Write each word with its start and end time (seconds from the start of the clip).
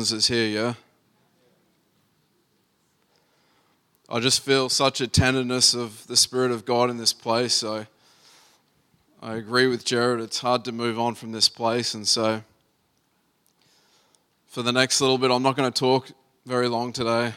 is 0.00 0.28
here, 0.28 0.46
yeah? 0.46 0.74
I 4.08 4.20
just 4.20 4.44
feel 4.44 4.68
such 4.68 5.00
a 5.00 5.08
tenderness 5.08 5.74
of 5.74 6.06
the 6.06 6.16
Spirit 6.16 6.52
of 6.52 6.64
God 6.64 6.88
in 6.88 6.98
this 6.98 7.12
place. 7.12 7.52
So 7.54 7.84
I 9.20 9.34
agree 9.34 9.66
with 9.66 9.84
Jared. 9.84 10.20
It's 10.20 10.38
hard 10.38 10.64
to 10.66 10.72
move 10.72 11.00
on 11.00 11.16
from 11.16 11.32
this 11.32 11.48
place. 11.48 11.94
And 11.94 12.06
so 12.06 12.44
for 14.46 14.62
the 14.62 14.70
next 14.70 15.00
little 15.00 15.18
bit, 15.18 15.32
I'm 15.32 15.42
not 15.42 15.56
going 15.56 15.70
to 15.70 15.76
talk 15.76 16.08
very 16.46 16.68
long 16.68 16.92
today. 16.92 17.32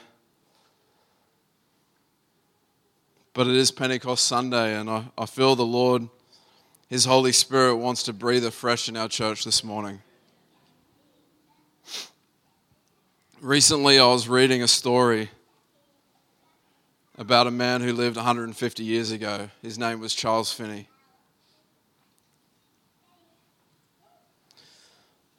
But 3.34 3.48
it 3.48 3.56
is 3.56 3.72
Pentecost 3.72 4.28
Sunday, 4.28 4.76
and 4.76 4.88
I, 4.88 5.06
I 5.18 5.26
feel 5.26 5.56
the 5.56 5.66
Lord, 5.66 6.08
His 6.90 7.06
Holy 7.06 7.32
Spirit, 7.32 7.78
wants 7.78 8.04
to 8.04 8.14
breathe 8.14 8.46
afresh 8.46 8.88
in 8.88 8.96
our 8.96 9.08
church 9.08 9.46
this 9.46 9.64
morning. 9.64 10.04
Recently, 13.42 13.98
I 13.98 14.06
was 14.06 14.30
reading 14.30 14.62
a 14.62 14.68
story 14.68 15.32
about 17.18 17.48
a 17.48 17.52
man 17.52 17.82
who 17.82 17.92
lived 17.92 18.16
150 18.16 18.84
years 18.84 19.10
ago. 19.10 19.50
His 19.64 19.80
name 19.80 20.00
was 20.00 20.14
Charles 20.14 20.54
Finney. 20.54 20.88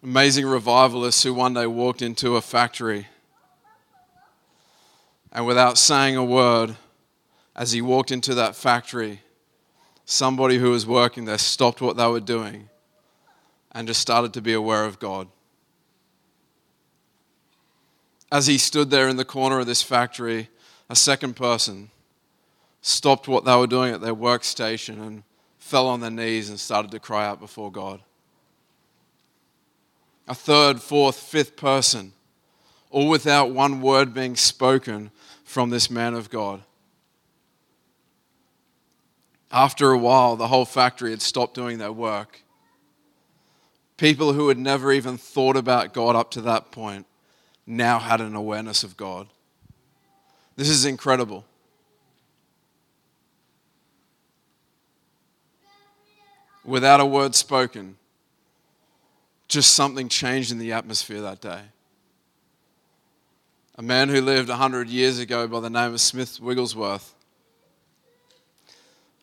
Amazing 0.03 0.47
revivalist 0.47 1.23
who 1.23 1.33
one 1.33 1.55
day 1.55 1.69
walked 1.69 2.03
into 2.03 2.35
a 2.35 2.41
factory 2.41 3.07
and 5.31 5.47
without 5.47 5.79
saying 5.79 6.17
a 6.17 6.25
word, 6.25 6.75
as 7.55 7.71
he 7.71 7.81
walked 7.81 8.11
into 8.11 8.35
that 8.35 8.57
factory, 8.57 9.21
somebody 10.05 10.59
who 10.59 10.73
was 10.73 10.85
working 10.85 11.25
there 11.25 11.39
stopped 11.39 11.81
what 11.81 11.97
they 11.97 12.09
were 12.09 12.19
doing 12.19 12.69
and 13.71 13.87
just 13.87 14.01
started 14.01 14.35
to 14.35 14.43
be 14.43 14.55
aware 14.55 14.87
of 14.87 14.99
God 14.99 15.29
as 18.33 18.47
he 18.47 18.57
stood 18.57 18.89
there 18.89 19.09
in 19.09 19.17
the 19.17 19.27
corner 19.27 19.61
of 19.61 19.67
this 19.67 19.83
factory, 19.83 20.49
a 20.89 20.97
second 20.97 21.37
person 21.37 21.91
stopped 22.81 23.29
what 23.29 23.45
they 23.45 23.55
were 23.55 23.67
doing 23.67 23.93
at 23.93 24.01
their 24.01 24.15
workstation 24.15 25.07
and 25.07 25.23
fell 25.59 25.87
on 25.87 26.01
their 26.01 26.11
knees 26.11 26.49
and 26.49 26.59
started 26.59 26.91
to 26.91 26.99
cry 26.99 27.27
out 27.27 27.39
before 27.39 27.71
God. 27.71 28.01
A 30.27 30.35
third, 30.35 30.81
fourth, 30.81 31.17
fifth 31.17 31.57
person, 31.57 32.15
all 32.91 33.11
without 33.11 33.51
one 33.51 33.83
word 33.83 34.15
being 34.15 34.35
spoken 34.35 35.11
from 35.45 35.69
this 35.69 35.91
man 35.91 36.15
of 36.15 36.31
God. 36.31 36.63
After 39.51 39.93
a 39.93 39.99
while, 39.99 40.37
the 40.37 40.49
whole 40.49 40.65
factory 40.65 41.11
had 41.11 41.21
stopped 41.21 41.53
doing 41.53 41.77
their 41.77 41.93
work. 41.93 42.41
People 43.99 44.33
who 44.33 44.49
had 44.49 44.59
never 44.59 44.91
even 44.91 45.19
thought 45.19 45.59
about 45.59 45.93
God 45.93 46.17
up 46.17 46.31
to 46.31 46.41
that 46.41 46.71
point 46.71 47.05
now 47.77 47.99
had 47.99 48.21
an 48.21 48.35
awareness 48.35 48.85
of 48.85 48.97
God. 48.97 49.29
This 50.57 50.69
is 50.69 50.85
incredible. 50.85 51.45
Without 56.65 57.01
a 57.01 57.07
word 57.07 57.35
spoken, 57.35 57.97
just 59.49 59.73
something 59.73 60.09
changed 60.09 60.53
in 60.53 60.59
the 60.59 60.73
atmosphere 60.73 61.21
that 61.23 61.41
day. 61.41 61.63
A 63.77 63.83
man 63.83 64.11
who 64.11 64.21
lived 64.21 64.49
100 64.49 64.89
years 64.89 65.19
ago 65.19 65.49
by 65.49 65.61
the 65.61 65.71
name 65.71 65.95
of 65.95 66.01
Smith 66.01 66.39
Wigglesworth. 66.41 67.15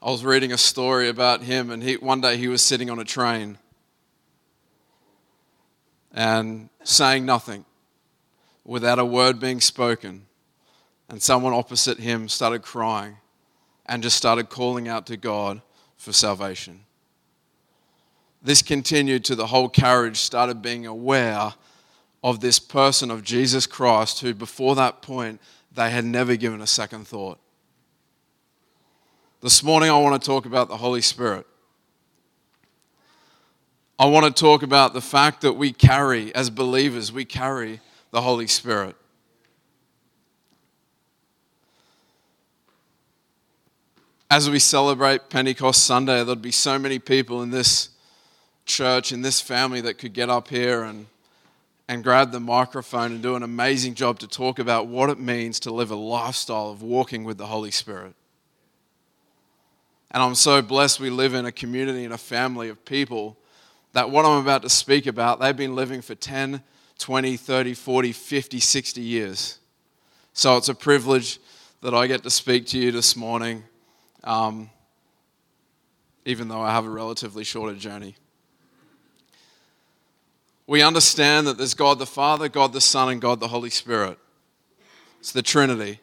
I 0.02 0.10
was 0.10 0.26
reading 0.26 0.52
a 0.52 0.58
story 0.58 1.08
about 1.08 1.44
him, 1.44 1.70
and 1.70 1.84
he, 1.84 1.96
one 1.96 2.20
day 2.20 2.36
he 2.36 2.48
was 2.48 2.64
sitting 2.64 2.90
on 2.90 3.00
a 3.00 3.06
train 3.06 3.58
and 6.12 6.70
saying 6.84 7.26
nothing 7.26 7.64
without 8.70 9.00
a 9.00 9.06
word 9.06 9.40
being 9.40 9.60
spoken. 9.60 10.28
And 11.10 11.20
someone 11.20 11.54
opposite 11.54 11.98
him 11.98 12.30
started 12.30 12.62
crying 12.62 13.18
and 13.88 14.04
just 14.04 14.16
started 14.16 14.50
calling 14.50 14.88
out 14.88 15.08
to 15.08 15.18
God 15.18 15.64
for 15.98 16.14
salvation. 16.14 16.82
This 18.44 18.62
continued 18.62 19.26
to 19.26 19.36
the 19.36 19.48
whole 19.48 19.70
carriage 19.70 20.18
started 20.18 20.62
being 20.62 20.86
aware 20.86 21.54
of 22.24 22.42
this 22.42 22.60
person 22.60 23.10
of 23.10 23.24
Jesus 23.24 23.66
Christ 23.66 24.22
who, 24.22 24.36
before 24.36 24.76
that 24.76 25.02
point, 25.02 25.42
they 25.74 25.90
had 25.90 26.06
never 26.06 26.36
given 26.36 26.62
a 26.62 26.68
second 26.68 27.08
thought. 27.08 27.40
This 29.42 29.64
morning, 29.64 29.90
I 29.90 29.98
want 29.98 30.22
to 30.22 30.26
talk 30.26 30.46
about 30.46 30.70
the 30.70 30.78
Holy 30.78 31.02
Spirit. 31.02 31.48
I 33.98 34.06
want 34.06 34.28
to 34.28 34.40
talk 34.40 34.62
about 34.62 34.94
the 34.94 35.02
fact 35.02 35.42
that 35.42 35.54
we 35.54 35.72
carry, 35.72 36.34
as 36.36 36.52
believers, 36.52 37.12
we 37.12 37.26
carry 37.26 37.82
the 38.12 38.22
Holy 38.22 38.48
Spirit. 38.48 38.96
As 44.32 44.50
we 44.50 44.60
celebrate 44.60 45.30
Pentecost 45.30 45.86
Sunday, 45.86 46.24
there'd 46.24 46.42
be 46.42 46.52
so 46.52 46.78
many 46.78 47.00
people 47.00 47.42
in 47.42 47.50
this 47.50 47.90
church, 48.66 49.12
in 49.12 49.22
this 49.22 49.42
family, 49.42 49.82
that 49.82 49.98
could 49.98 50.14
get 50.14 50.30
up 50.30 50.50
here 50.50 50.84
and, 50.84 51.08
and 51.88 52.04
grab 52.04 52.32
the 52.32 52.40
microphone 52.40 53.12
and 53.14 53.24
do 53.24 53.36
an 53.36 53.42
amazing 53.42 53.96
job 53.96 54.20
to 54.20 54.28
talk 54.28 54.60
about 54.60 54.86
what 54.86 55.10
it 55.10 55.20
means 55.20 55.60
to 55.62 55.72
live 55.72 55.90
a 55.90 55.96
lifestyle 55.96 56.70
of 56.70 56.84
walking 56.84 57.24
with 57.24 57.40
the 57.40 57.48
Holy 57.48 57.72
Spirit. 57.72 58.14
And 60.12 60.22
I'm 60.22 60.36
so 60.36 60.62
blessed 60.62 61.00
we 61.00 61.10
live 61.10 61.34
in 61.34 61.46
a 61.46 61.52
community 61.52 62.04
and 62.04 62.14
a 62.14 62.18
family 62.18 62.70
of 62.70 62.84
people 62.86 63.38
that 63.94 64.10
what 64.12 64.26
I'm 64.26 64.42
about 64.42 64.62
to 64.62 64.70
speak 64.70 65.08
about, 65.08 65.40
they've 65.40 65.58
been 65.58 65.76
living 65.76 66.02
for 66.02 66.14
10, 66.14 66.62
20, 67.00 67.38
30, 67.38 67.74
40, 67.74 68.12
50, 68.12 68.60
60 68.60 69.02
years. 69.02 69.60
So 70.34 70.58
it's 70.58 70.70
a 70.70 70.76
privilege 70.76 71.40
that 71.82 71.94
I 71.94 72.08
get 72.08 72.24
to 72.24 72.30
speak 72.30 72.68
to 72.68 72.78
you 72.78 72.92
this 72.92 73.16
morning, 73.16 73.64
um, 74.24 74.70
even 76.26 76.50
though 76.50 76.62
I 76.62 76.72
have 76.72 76.86
a 76.86 76.90
relatively 76.90 77.44
shorter 77.44 77.76
journey. 77.76 78.16
We 80.68 80.84
understand 80.84 81.48
that 81.48 81.58
there's 81.58 81.74
God 81.74 81.98
the 81.98 82.06
Father, 82.06 82.48
God 82.48 82.74
the 82.74 82.82
Son, 82.82 83.10
and 83.10 83.20
God 83.20 83.40
the 83.40 83.48
Holy 83.48 83.72
Spirit. 83.72 84.20
It's 85.20 85.32
the 85.32 85.42
Trinity. 85.42 86.00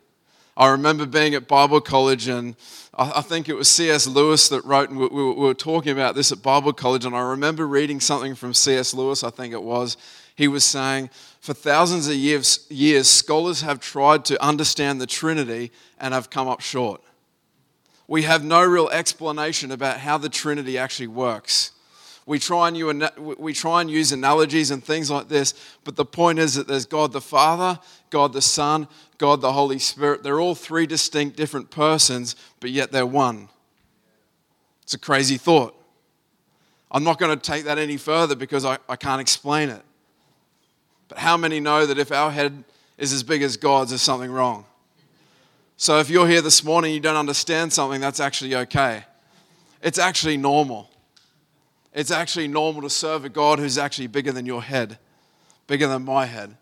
I 0.57 0.71
remember 0.71 1.05
being 1.05 1.35
at 1.35 1.47
Bible 1.47 1.83
college, 1.83 2.29
and 2.29 2.57
I 2.95 3.21
think 3.21 3.51
it 3.51 3.55
was 3.55 3.69
C.S. 3.69 4.07
Lewis 4.07 4.49
that 4.49 4.65
wrote, 4.65 4.89
and 4.89 4.99
we 4.99 5.07
were 5.07 5.53
talking 5.53 5.93
about 5.93 6.15
this 6.15 6.33
at 6.33 6.43
Bible 6.43 6.73
college, 6.73 7.05
and 7.05 7.15
I 7.15 7.21
remember 7.21 7.69
reading 7.69 8.01
something 8.01 8.35
from 8.35 8.55
C.S. 8.55 8.95
Lewis, 8.95 9.23
I 9.23 9.29
think 9.29 9.53
it 9.53 9.63
was, 9.63 9.99
he 10.37 10.49
was 10.49 10.65
saying, 10.65 11.11
for 11.41 11.55
thousands 11.55 12.07
of 12.09 12.15
years, 12.15 12.67
years, 12.69 13.09
scholars 13.09 13.63
have 13.63 13.81
tried 13.81 14.25
to 14.27 14.43
understand 14.45 15.01
the 15.01 15.07
Trinity 15.07 15.73
and 15.99 16.13
have 16.13 16.31
come 16.31 16.47
up 16.47 16.61
short. 16.61 17.03
We 18.07 18.23
have 18.23 18.45
no 18.45 18.63
real 18.63 18.89
explanation 18.91 19.73
about 19.73 19.99
how 19.99 20.19
the 20.19 20.29
Trinity 20.29 20.79
actually 20.79 21.09
works. 21.09 21.73
We 22.27 22.39
try, 22.39 22.69
and 22.69 22.77
use, 22.77 23.11
we 23.17 23.53
try 23.53 23.81
and 23.81 23.91
use 23.91 24.13
analogies 24.13 24.71
and 24.71 24.85
things 24.85 25.11
like 25.11 25.29
this, 25.29 25.55
but 25.85 25.97
the 25.97 26.05
point 26.05 26.39
is 26.39 26.55
that 26.55 26.69
there's 26.69 26.85
God 26.85 27.13
the 27.13 27.21
Father, 27.21 27.81
God 28.11 28.33
the 28.33 28.43
Son, 28.43 28.89
God 29.17 29.41
the 29.41 29.53
Holy 29.53 29.79
Spirit. 29.79 30.23
They're 30.23 30.41
all 30.41 30.57
three 30.57 30.87
distinct 30.87 31.37
different 31.37 31.71
persons, 31.71 32.37
but 32.61 32.71
yet 32.71 32.93
they're 32.93 33.07
one. 33.07 33.49
It's 34.83 34.95
a 34.95 34.99
crazy 34.99 35.39
thought. 35.39 35.81
I'm 36.91 37.05
not 37.05 37.19
going 37.19 37.37
to 37.37 37.43
take 37.43 37.65
that 37.65 37.79
any 37.79 37.97
further 37.97 38.35
because 38.35 38.65
I, 38.65 38.79
I 38.89 38.97
can't 38.97 39.21
explain 39.21 39.69
it. 39.69 39.83
But 41.09 41.19
how 41.19 41.37
many 41.37 41.61
know 41.61 41.87
that 41.87 41.99
if 41.99 42.11
our 42.13 42.31
head 42.31 42.65
is 42.99 43.13
as 43.13 43.23
big 43.23 43.43
as 43.43 43.57
God's, 43.57 43.91
there's 43.91 44.03
something 44.03 44.31
wrong? 44.31 44.65
So 45.77 45.99
if 45.99 46.09
you're 46.09 46.27
here 46.27 46.41
this 46.41 46.65
morning, 46.65 46.95
you 46.95 47.01
don't 47.01 47.17
understand 47.17 47.73
something, 47.73 48.01
that's 48.01 48.21
actually 48.21 48.55
okay. 48.55 49.05
It's 49.83 49.99
actually 49.99 50.37
normal. 50.37 50.91
It's 51.93 52.11
actually 52.11 52.49
normal 52.49 52.83
to 52.83 52.91
serve 52.91 53.25
a 53.25 53.29
God 53.29 53.59
who's 53.59 53.79
actually 53.79 54.07
bigger 54.07 54.33
than 54.33 54.47
your 54.47 54.63
head, 54.63 54.99
bigger 55.67 55.87
than 55.87 56.05
my 56.05 56.27
head. 56.27 56.57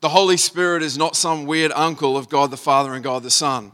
The 0.00 0.08
Holy 0.08 0.36
Spirit 0.36 0.82
is 0.82 0.98
not 0.98 1.14
some 1.14 1.46
weird 1.46 1.72
uncle 1.74 2.16
of 2.16 2.28
God 2.28 2.50
the 2.50 2.56
Father 2.56 2.94
and 2.94 3.04
God 3.04 3.22
the 3.22 3.30
Son. 3.30 3.72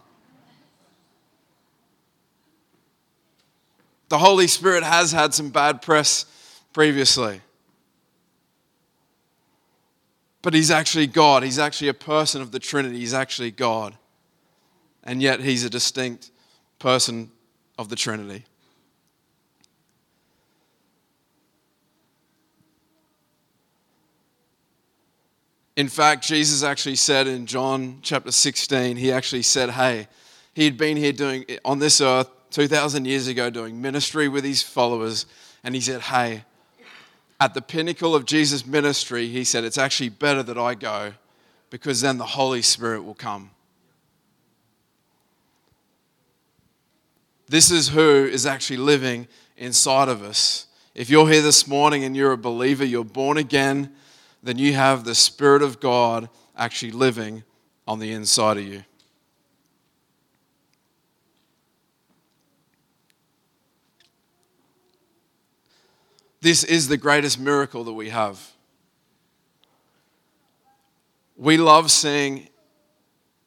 The 4.09 4.19
Holy 4.19 4.47
Spirit 4.47 4.85
has 4.85 5.13
had 5.13 5.35
some 5.35 5.51
bad 5.51 5.83
press 5.83 6.25
previously. 6.73 7.41
But 10.41 10.55
he's 10.55 10.71
actually 10.71 11.07
God. 11.07 11.43
He's 11.43 11.59
actually 11.59 11.89
a 11.89 11.95
person 11.95 12.41
of 12.41 12.53
the 12.53 12.59
Trinity. 12.59 12.99
He's 12.99 13.15
actually 13.15 13.51
God. 13.51 13.95
And 15.05 15.21
yet 15.21 15.41
he's 15.41 15.65
a 15.65 15.71
distinct 15.71 16.31
person 16.79 17.31
of 17.79 17.89
the 17.89 17.97
Trinity. 17.97 18.45
In 25.77 25.89
fact, 25.89 26.27
Jesus 26.27 26.65
actually 26.65 26.97
said 26.97 27.29
in 27.29 27.47
John 27.47 27.99
chapter 28.03 28.33
16, 28.33 28.97
he 28.97 29.13
actually 29.13 29.43
said, 29.43 29.71
Hey, 29.71 30.09
he 30.53 30.65
had 30.65 30.77
been 30.77 30.97
here 30.97 31.13
doing 31.13 31.45
on 31.65 31.79
this 31.79 32.01
earth 32.01 32.29
2,000 32.51 33.05
years 33.05 33.29
ago 33.29 33.51
doing 33.51 33.81
ministry 33.81 34.29
with 34.29 34.45
his 34.45 34.63
followers, 34.63 35.27
and 35.63 35.75
he 35.75 35.81
said, 35.81 36.01
Hey, 36.03 36.45
at 37.41 37.55
the 37.55 37.63
pinnacle 37.63 38.15
of 38.15 38.25
Jesus' 38.25 38.67
ministry, 38.67 39.29
he 39.29 39.45
said, 39.45 39.65
It's 39.65 39.79
actually 39.79 40.09
better 40.09 40.43
that 40.43 40.59
I 40.59 40.75
go 40.75 41.13
because 41.71 42.01
then 42.01 42.19
the 42.19 42.27
Holy 42.27 42.63
Spirit 42.63 43.03
will 43.03 43.15
come. 43.15 43.51
This 47.49 47.71
is 47.71 47.89
who 47.89 48.27
is 48.27 48.45
actually 48.45 48.77
living 48.77 49.27
inside 49.57 50.09
of 50.09 50.23
us. 50.23 50.67
If 50.95 51.09
you're 51.09 51.29
here 51.29 51.43
this 51.43 51.67
morning 51.67 52.05
and 52.05 52.17
you're 52.17 52.33
a 52.33 52.39
believer, 52.39 52.85
you're 52.85 53.05
born 53.05 53.39
again, 53.39 53.93
then 54.43 54.59
you 54.59 54.75
have 54.75 55.05
the 55.05 55.15
Spirit 55.15 55.63
of 55.63 55.81
God 55.81 56.29
actually 56.57 56.93
living 56.93 57.45
on 57.87 58.01
the 58.01 58.13
inside 58.13 58.59
of 58.59 58.65
you. 58.65 58.85
This 66.41 66.63
is 66.65 66.89
the 66.89 66.97
greatest 66.97 67.39
miracle 67.41 67.85
that 67.85 67.93
we 67.93 68.11
have. 68.11 68.53
We 71.37 71.57
love 71.57 71.91
seeing 71.91 72.49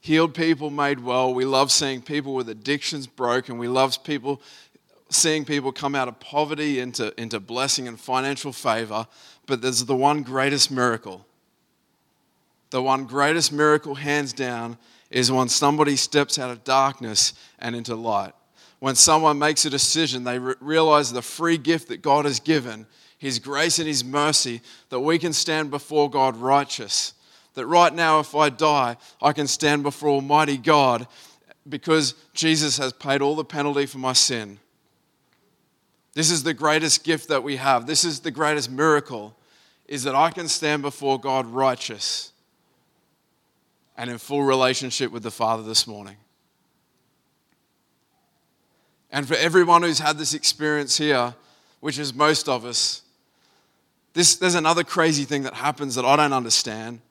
healed 0.02 0.34
people 0.34 0.70
made 0.70 1.00
well. 1.00 1.34
We 1.34 1.46
love 1.46 1.72
seeing 1.72 2.02
people 2.02 2.34
with 2.34 2.50
addictions 2.50 3.08
broken. 3.08 3.58
We 3.58 3.68
love 3.68 4.04
people 4.04 4.42
seeing 5.10 5.46
people 5.46 5.72
come 5.72 5.94
out 5.94 6.08
of 6.08 6.20
poverty 6.20 6.80
into, 6.80 7.14
into 7.22 7.40
blessing 7.40 7.88
and 7.88 8.00
financial 8.00 8.52
favor. 8.52 9.08
But 9.46 9.62
there's 9.62 9.86
the 9.86 9.96
one 9.96 10.24
greatest 10.24 10.72
miracle. 10.72 11.26
The 12.72 12.82
one 12.82 13.06
greatest 13.06 13.52
miracle, 13.52 13.96
hands 13.96 14.32
down, 14.32 14.78
is 15.10 15.32
when 15.32 15.50
somebody 15.50 15.98
steps 15.98 16.40
out 16.40 16.50
of 16.50 16.64
darkness 16.64 17.34
and 17.60 17.76
into 17.76 17.96
light. 17.96 18.34
When 18.82 18.96
someone 18.96 19.40
makes 19.40 19.64
a 19.64 19.70
decision, 19.70 20.26
they 20.26 20.40
re- 20.40 20.56
realize 20.60 21.14
the 21.14 21.22
free 21.22 21.58
gift 21.58 21.88
that 21.88 22.02
God 22.02 22.26
has 22.26 22.42
given, 22.42 22.86
His 23.18 23.40
grace 23.40 23.80
and 23.80 23.88
His 23.88 24.04
mercy, 24.04 24.62
that 24.90 25.00
we 25.00 25.18
can 25.18 25.32
stand 25.32 25.72
before 25.72 26.10
God 26.10 26.36
righteous 26.36 27.14
that 27.54 27.66
right 27.66 27.94
now, 27.94 28.20
if 28.20 28.34
I 28.36 28.50
die, 28.50 28.98
I 29.22 29.34
can 29.34 29.48
stand 29.48 29.84
before 29.84 30.10
Almighty 30.10 30.58
God 30.58 31.08
because 31.68 32.16
Jesus 32.34 32.78
has 32.78 32.94
paid 32.94 33.22
all 33.22 33.36
the 33.36 33.46
penalty 33.46 33.86
for 33.86 33.98
my 33.98 34.14
sin. 34.14 34.60
This 36.14 36.32
is 36.32 36.44
the 36.44 36.54
greatest 36.54 37.04
gift 37.04 37.28
that 37.30 37.44
we 37.44 37.58
have. 37.58 37.88
This 37.88 38.04
is 38.04 38.22
the 38.22 38.32
greatest 38.32 38.72
miracle 38.72 39.36
is 39.88 40.04
that 40.04 40.16
I 40.16 40.30
can 40.32 40.48
stand 40.48 40.82
before 40.82 41.20
God 41.20 41.46
righteous 41.46 42.32
and 43.98 44.10
in 44.10 44.18
full 44.18 44.44
relationship 44.44 45.12
with 45.12 45.24
the 45.24 45.32
Father 45.32 45.64
this 45.64 45.86
morning. 45.86 46.16
And 49.12 49.28
for 49.28 49.36
everyone 49.36 49.84
who's 49.84 50.00
had 50.00 50.18
this 50.18 50.34
experience 50.34 50.98
here, 50.98 51.36
which 51.80 52.00
is 52.00 52.14
most 52.14 52.48
of 52.48 52.66
us, 52.66 53.02
this, 54.14 54.36
there's 54.36 54.56
another 54.56 54.84
crazy 54.84 55.24
thing 55.24 55.44
that 55.44 55.54
happens 55.54 55.96
that 55.96 56.06
I 56.06 56.16
don't 56.16 56.34
understand 56.34 57.02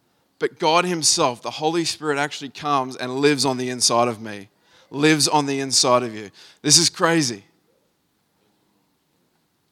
but 0.41 0.59
God 0.59 0.87
Himself, 0.87 1.43
the 1.43 1.51
Holy 1.51 1.85
Spirit, 1.85 2.19
actually 2.19 2.49
comes 2.49 2.97
and 2.97 3.15
lives 3.17 3.45
on 3.45 3.59
the 3.59 3.69
inside 3.69 4.09
of 4.09 4.21
me, 4.21 4.49
lives 4.91 5.29
on 5.29 5.47
the 5.47 5.61
inside 5.61 6.03
of 6.03 6.15
you. 6.15 6.31
This 6.63 6.79
is 6.79 6.91
crazy. 6.91 7.45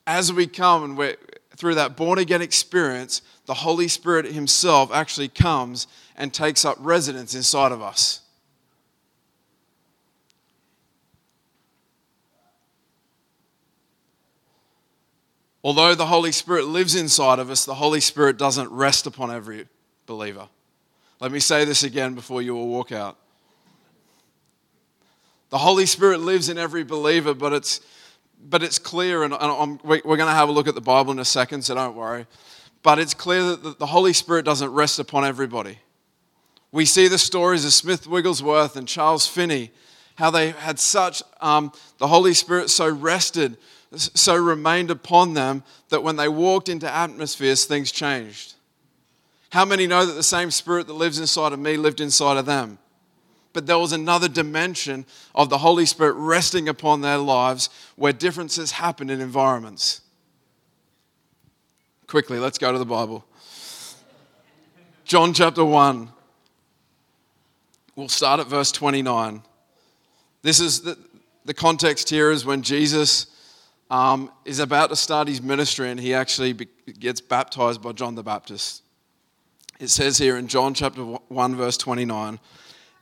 As 0.06 0.32
we 0.32 0.46
come 0.46 0.84
and 0.84 0.96
we're 0.96 1.16
through 1.56 1.75
that 1.76 1.96
born 1.96 2.19
again 2.19 2.42
experience, 2.42 3.22
the 3.46 3.54
Holy 3.54 3.88
Spirit 3.88 4.26
Himself 4.26 4.92
actually 4.92 5.28
comes 5.28 5.86
and 6.16 6.32
takes 6.34 6.66
up 6.66 6.76
residence 6.80 7.34
inside 7.34 7.72
of 7.72 7.80
us. 7.80 8.20
Although 15.64 15.94
the 15.94 16.06
Holy 16.06 16.32
Spirit 16.32 16.66
lives 16.66 16.94
inside 16.94 17.38
of 17.38 17.50
us, 17.50 17.64
the 17.64 17.75
Holy 17.75 18.00
Spirit 18.00 18.38
doesn't 18.38 18.70
rest 18.70 19.06
upon 19.06 19.31
every 19.31 19.66
believer. 20.06 20.49
Let 21.20 21.32
me 21.32 21.40
say 21.40 21.64
this 21.64 21.82
again 21.82 22.14
before 22.14 22.43
you 22.43 22.56
all 22.56 22.69
walk 22.69 22.93
out. 22.93 23.16
The 25.50 25.58
Holy 25.58 25.87
Spirit 25.87 26.20
lives 26.20 26.49
in 26.49 26.58
every 26.58 26.84
believer, 26.84 27.34
but 27.34 27.52
it's, 27.52 27.81
but 28.49 28.62
it's 28.62 28.78
clear, 28.78 29.25
and, 29.25 29.34
and 29.34 29.81
we're 29.82 30.00
going 30.00 30.19
to 30.19 30.26
have 30.26 30.49
a 30.49 30.52
look 30.52 30.69
at 30.69 30.75
the 30.75 30.81
Bible 30.81 31.10
in 31.10 31.19
a 31.19 31.25
second, 31.25 31.62
so 31.62 31.75
don't 31.75 31.96
worry. 31.96 32.26
But 32.82 32.99
it's 32.99 33.14
clear 33.14 33.56
that 33.56 33.78
the 33.78 33.87
Holy 33.87 34.12
Spirit 34.12 34.44
doesn't 34.44 34.70
rest 34.70 34.99
upon 34.99 35.25
everybody. 35.25 35.78
We 36.70 36.84
see 36.84 37.08
the 37.08 37.19
stories 37.19 37.64
of 37.64 37.72
Smith 37.72 38.06
Wigglesworth 38.06 38.76
and 38.76 38.87
Charles 38.87 39.26
Finney, 39.26 39.72
how 40.16 40.31
they 40.31 40.50
had 40.50 40.78
such, 40.78 41.22
um, 41.40 41.72
the 41.96 42.06
Holy 42.06 42.34
Spirit 42.34 42.70
so 42.70 42.88
rested, 42.88 43.56
so 43.94 44.37
remained 44.37 44.90
upon 44.90 45.35
them 45.35 45.62
that 45.88 46.02
when 46.02 46.17
they 46.17 46.29
walked 46.29 46.69
into 46.69 46.93
atmospheres, 46.93 47.64
things 47.64 47.90
changed. 47.90 48.55
How 49.50 49.64
many 49.64 49.87
know 49.87 50.05
that 50.05 50.12
the 50.12 50.23
same 50.23 50.50
spirit 50.50 50.87
that 50.88 50.93
lives 50.93 51.19
inside 51.19 51.52
of 51.52 51.58
me 51.58 51.76
lived 51.76 52.00
inside 52.00 52.37
of 52.37 52.46
them? 52.46 52.79
But 53.55 53.67
there 53.67 53.79
was 53.79 53.93
another 53.93 54.29
dimension 54.29 55.06
of 55.35 55.49
the 55.49 55.58
Holy 55.58 55.87
Spirit 55.87 56.12
resting 56.14 56.69
upon 56.69 57.00
their 57.00 57.17
lives 57.17 57.70
where 57.96 58.12
differences 58.12 58.73
happen 58.73 59.08
in 59.08 59.20
environments. 59.20 60.02
Quickly, 62.06 62.38
let's 62.38 62.58
go 62.58 62.73
to 62.73 62.79
the 62.79 62.85
Bible. 62.85 63.25
John 65.05 65.32
chapter 65.32 65.64
1. 65.64 66.11
We'll 67.96 68.08
start 68.08 68.40
at 68.40 68.46
verse 68.46 68.70
29. 68.70 69.43
This 70.43 70.61
is 70.61 70.82
the, 70.82 70.99
the 71.46 71.55
context 71.55 72.11
here 72.11 72.31
is 72.31 72.44
when 72.44 72.62
Jesus 72.62 73.26
um, 73.90 74.31
is 74.44 74.58
about 74.58 74.90
to 74.90 74.96
start 74.96 75.29
his 75.29 75.40
ministry 75.40 75.90
and 75.90 75.99
he 75.99 76.14
actually 76.14 76.52
be, 76.52 76.69
gets 76.99 77.20
baptized 77.20 77.82
by 77.82 77.93
John 77.93 78.14
the 78.14 78.23
Baptist. 78.23 78.82
It 79.81 79.88
says 79.88 80.19
here 80.19 80.37
in 80.37 80.49
John 80.49 80.75
chapter 80.75 81.02
1, 81.02 81.56
verse 81.56 81.76
29, 81.76 82.38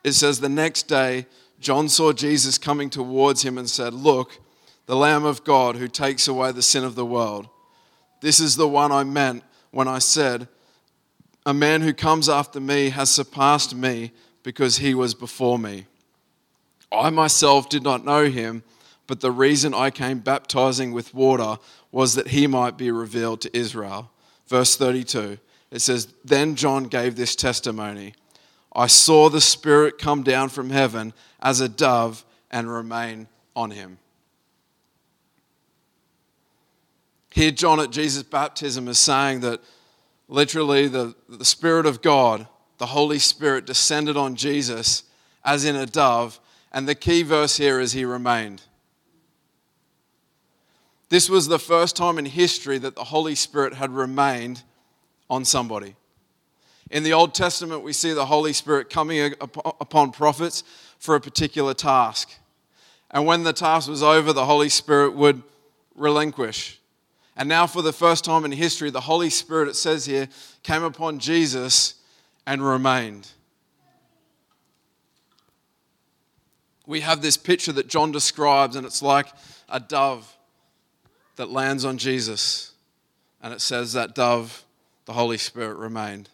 it 0.05 0.13
says, 0.13 0.41
The 0.41 0.49
next 0.49 0.85
day, 0.85 1.27
John 1.59 1.89
saw 1.89 2.13
Jesus 2.13 2.59
coming 2.59 2.91
towards 2.91 3.43
him 3.43 3.59
and 3.59 3.69
said, 3.69 3.95
Look, 3.95 4.39
the 4.87 4.97
Lamb 4.97 5.25
of 5.25 5.43
God 5.43 5.77
who 5.77 5.89
takes 5.89 6.29
away 6.29 6.53
the 6.53 6.63
sin 6.63 6.85
of 6.85 6.95
the 6.95 7.07
world. 7.07 7.49
This 8.21 8.41
is 8.41 8.57
the 8.57 8.69
one 8.69 8.93
I 8.93 9.05
meant 9.05 9.43
when 9.71 9.89
I 9.89 9.99
said, 9.99 10.49
A 11.45 11.55
man 11.55 11.81
who 11.81 11.93
comes 11.93 12.29
after 12.29 12.61
me 12.61 12.91
has 12.91 13.11
surpassed 13.11 13.75
me 13.75 14.13
because 14.43 14.77
he 14.77 14.95
was 14.95 15.15
before 15.15 15.59
me. 15.59 15.87
I 16.93 17.11
myself 17.11 17.69
did 17.69 17.83
not 17.83 18.05
know 18.05 18.27
him, 18.31 18.63
but 19.07 19.21
the 19.21 19.31
reason 19.31 19.75
I 19.75 19.91
came 19.91 20.19
baptizing 20.19 20.93
with 20.93 21.15
water 21.15 21.59
was 21.93 22.15
that 22.15 22.29
he 22.29 22.47
might 22.47 22.77
be 22.77 22.91
revealed 22.91 23.41
to 23.43 23.57
Israel. 23.57 24.11
Verse 24.47 24.77
32 24.77 25.39
it 25.71 25.81
says, 25.81 26.09
Then 26.25 26.55
John 26.55 26.85
gave 26.85 27.17
this 27.17 27.37
testimony 27.37 28.15
I 28.75 28.89
saw 28.89 29.31
the 29.31 29.41
Spirit 29.41 29.99
come 29.99 30.23
down 30.23 30.51
from 30.51 30.71
heaven 30.71 31.15
as 31.41 31.61
a 31.61 31.69
dove 31.69 32.25
and 32.51 32.71
remain 32.71 33.27
on 33.55 33.71
him. 33.71 33.99
Here, 37.31 37.51
John 37.51 37.81
at 37.81 37.91
Jesus' 37.91 38.23
baptism 38.23 38.87
is 38.89 38.99
saying 38.99 39.41
that 39.41 39.61
literally 40.29 40.89
the, 40.89 41.15
the 41.29 41.45
Spirit 41.45 41.87
of 41.87 42.03
God, 42.03 42.47
the 42.79 42.87
Holy 42.87 43.19
Spirit, 43.19 43.65
descended 43.65 44.17
on 44.17 44.37
Jesus 44.37 45.05
as 45.45 45.65
in 45.65 45.77
a 45.77 45.87
dove. 45.87 46.39
And 46.73 46.87
the 46.87 46.95
key 46.95 47.23
verse 47.23 47.57
here 47.57 47.81
is 47.81 47.93
he 47.93 48.05
remained. 48.05 48.63
This 51.09 51.31
was 51.31 51.47
the 51.47 51.59
first 51.59 51.95
time 51.95 52.19
in 52.19 52.25
history 52.25 52.79
that 52.79 52.97
the 52.97 53.05
Holy 53.05 53.35
Spirit 53.35 53.75
had 53.75 53.91
remained 53.91 54.63
on 55.31 55.45
somebody. 55.45 55.95
In 56.91 57.03
the 57.03 57.13
Old 57.13 57.35
Testament, 57.35 57.83
we 57.83 57.93
see 57.93 58.13
the 58.13 58.27
Holy 58.27 58.53
Spirit 58.53 58.91
coming 58.91 59.35
upon 59.41 60.13
prophets 60.13 60.65
for 60.99 61.15
a 61.15 61.21
particular 61.21 61.75
task. 61.75 62.31
And 63.11 63.27
when 63.27 63.45
the 63.45 63.53
task 63.53 63.89
was 63.89 64.03
over, 64.03 64.33
the 64.33 64.47
Holy 64.47 64.69
Spirit 64.69 65.15
would 65.15 65.43
relinquish. 65.95 66.81
And 67.37 67.49
now, 67.49 67.67
for 67.67 67.83
the 67.83 67.93
first 67.93 68.25
time 68.25 68.45
in 68.45 68.53
history, 68.53 68.91
the 68.91 69.01
Holy 69.01 69.31
Spirit, 69.31 69.69
it 69.69 69.77
says 69.77 70.07
here, 70.07 70.29
came 70.63 70.83
upon 70.83 71.19
Jesus 71.19 71.95
and 72.47 72.67
remained. 72.67 73.29
We 76.87 77.01
have 77.01 77.21
this 77.21 77.37
picture 77.37 77.73
that 77.73 77.89
John 77.89 78.13
describes, 78.13 78.77
and 78.77 78.87
it's 78.87 79.03
like 79.03 79.27
a 79.69 79.81
dove 79.81 80.36
that 81.37 81.51
lands 81.51 81.85
on 81.85 81.99
Jesus. 81.99 82.73
And 83.43 83.55
it 83.55 83.61
says 83.61 83.93
that 83.93 84.15
dove 84.15 84.65
the 85.05 85.13
Holy 85.13 85.39
Spirit 85.39 85.77
remained. 85.77 86.29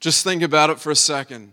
Just 0.00 0.22
think 0.22 0.42
about 0.42 0.70
it 0.70 0.78
for 0.78 0.90
a 0.90 0.96
second. 0.96 1.52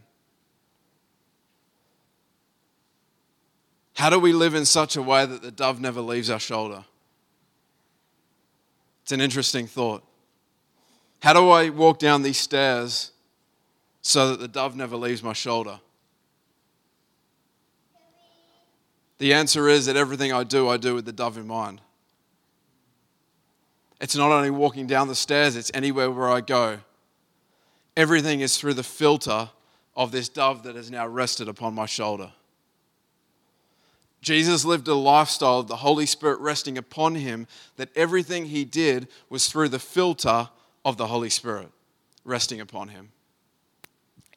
How 3.95 4.09
do 4.09 4.19
we 4.19 4.33
live 4.33 4.55
in 4.55 4.65
such 4.65 4.95
a 4.95 5.01
way 5.01 5.25
that 5.25 5.41
the 5.41 5.51
dove 5.51 5.79
never 5.79 6.01
leaves 6.01 6.29
our 6.29 6.39
shoulder? 6.39 6.83
It's 9.03 9.11
an 9.11 9.21
interesting 9.21 9.67
thought. 9.67 10.03
How 11.21 11.33
do 11.33 11.49
I 11.49 11.69
walk 11.69 11.99
down 11.99 12.23
these 12.23 12.37
stairs 12.37 13.11
so 14.01 14.31
that 14.31 14.39
the 14.39 14.47
dove 14.47 14.75
never 14.75 14.95
leaves 14.95 15.21
my 15.21 15.33
shoulder? 15.33 15.79
The 19.21 19.33
answer 19.33 19.69
is 19.69 19.85
that 19.85 19.95
everything 19.95 20.33
I 20.33 20.43
do, 20.43 20.67
I 20.67 20.77
do 20.77 20.95
with 20.95 21.05
the 21.05 21.11
dove 21.11 21.37
in 21.37 21.45
mind. 21.45 21.79
It's 23.99 24.15
not 24.15 24.31
only 24.31 24.49
walking 24.49 24.87
down 24.87 25.09
the 25.09 25.13
stairs, 25.13 25.55
it's 25.55 25.69
anywhere 25.75 26.09
where 26.09 26.27
I 26.27 26.41
go. 26.41 26.79
Everything 27.95 28.41
is 28.41 28.57
through 28.57 28.73
the 28.73 28.81
filter 28.81 29.51
of 29.95 30.11
this 30.11 30.27
dove 30.27 30.63
that 30.63 30.75
has 30.75 30.89
now 30.89 31.05
rested 31.05 31.47
upon 31.47 31.75
my 31.75 31.85
shoulder. 31.85 32.31
Jesus 34.23 34.65
lived 34.65 34.87
a 34.87 34.95
lifestyle 34.95 35.59
of 35.59 35.67
the 35.67 35.75
Holy 35.75 36.07
Spirit 36.07 36.39
resting 36.39 36.75
upon 36.75 37.13
him, 37.13 37.45
that 37.75 37.95
everything 37.95 38.47
he 38.47 38.65
did 38.65 39.07
was 39.29 39.47
through 39.47 39.69
the 39.69 39.77
filter 39.77 40.49
of 40.83 40.97
the 40.97 41.05
Holy 41.05 41.29
Spirit 41.29 41.69
resting 42.25 42.59
upon 42.59 42.87
him. 42.87 43.11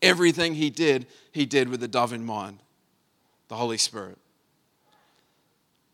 Everything 0.02 0.56
he 0.56 0.68
did, 0.68 1.06
he 1.32 1.46
did 1.46 1.70
with 1.70 1.80
the 1.80 1.88
dove 1.88 2.12
in 2.12 2.26
mind, 2.26 2.58
the 3.48 3.56
Holy 3.56 3.78
Spirit. 3.78 4.18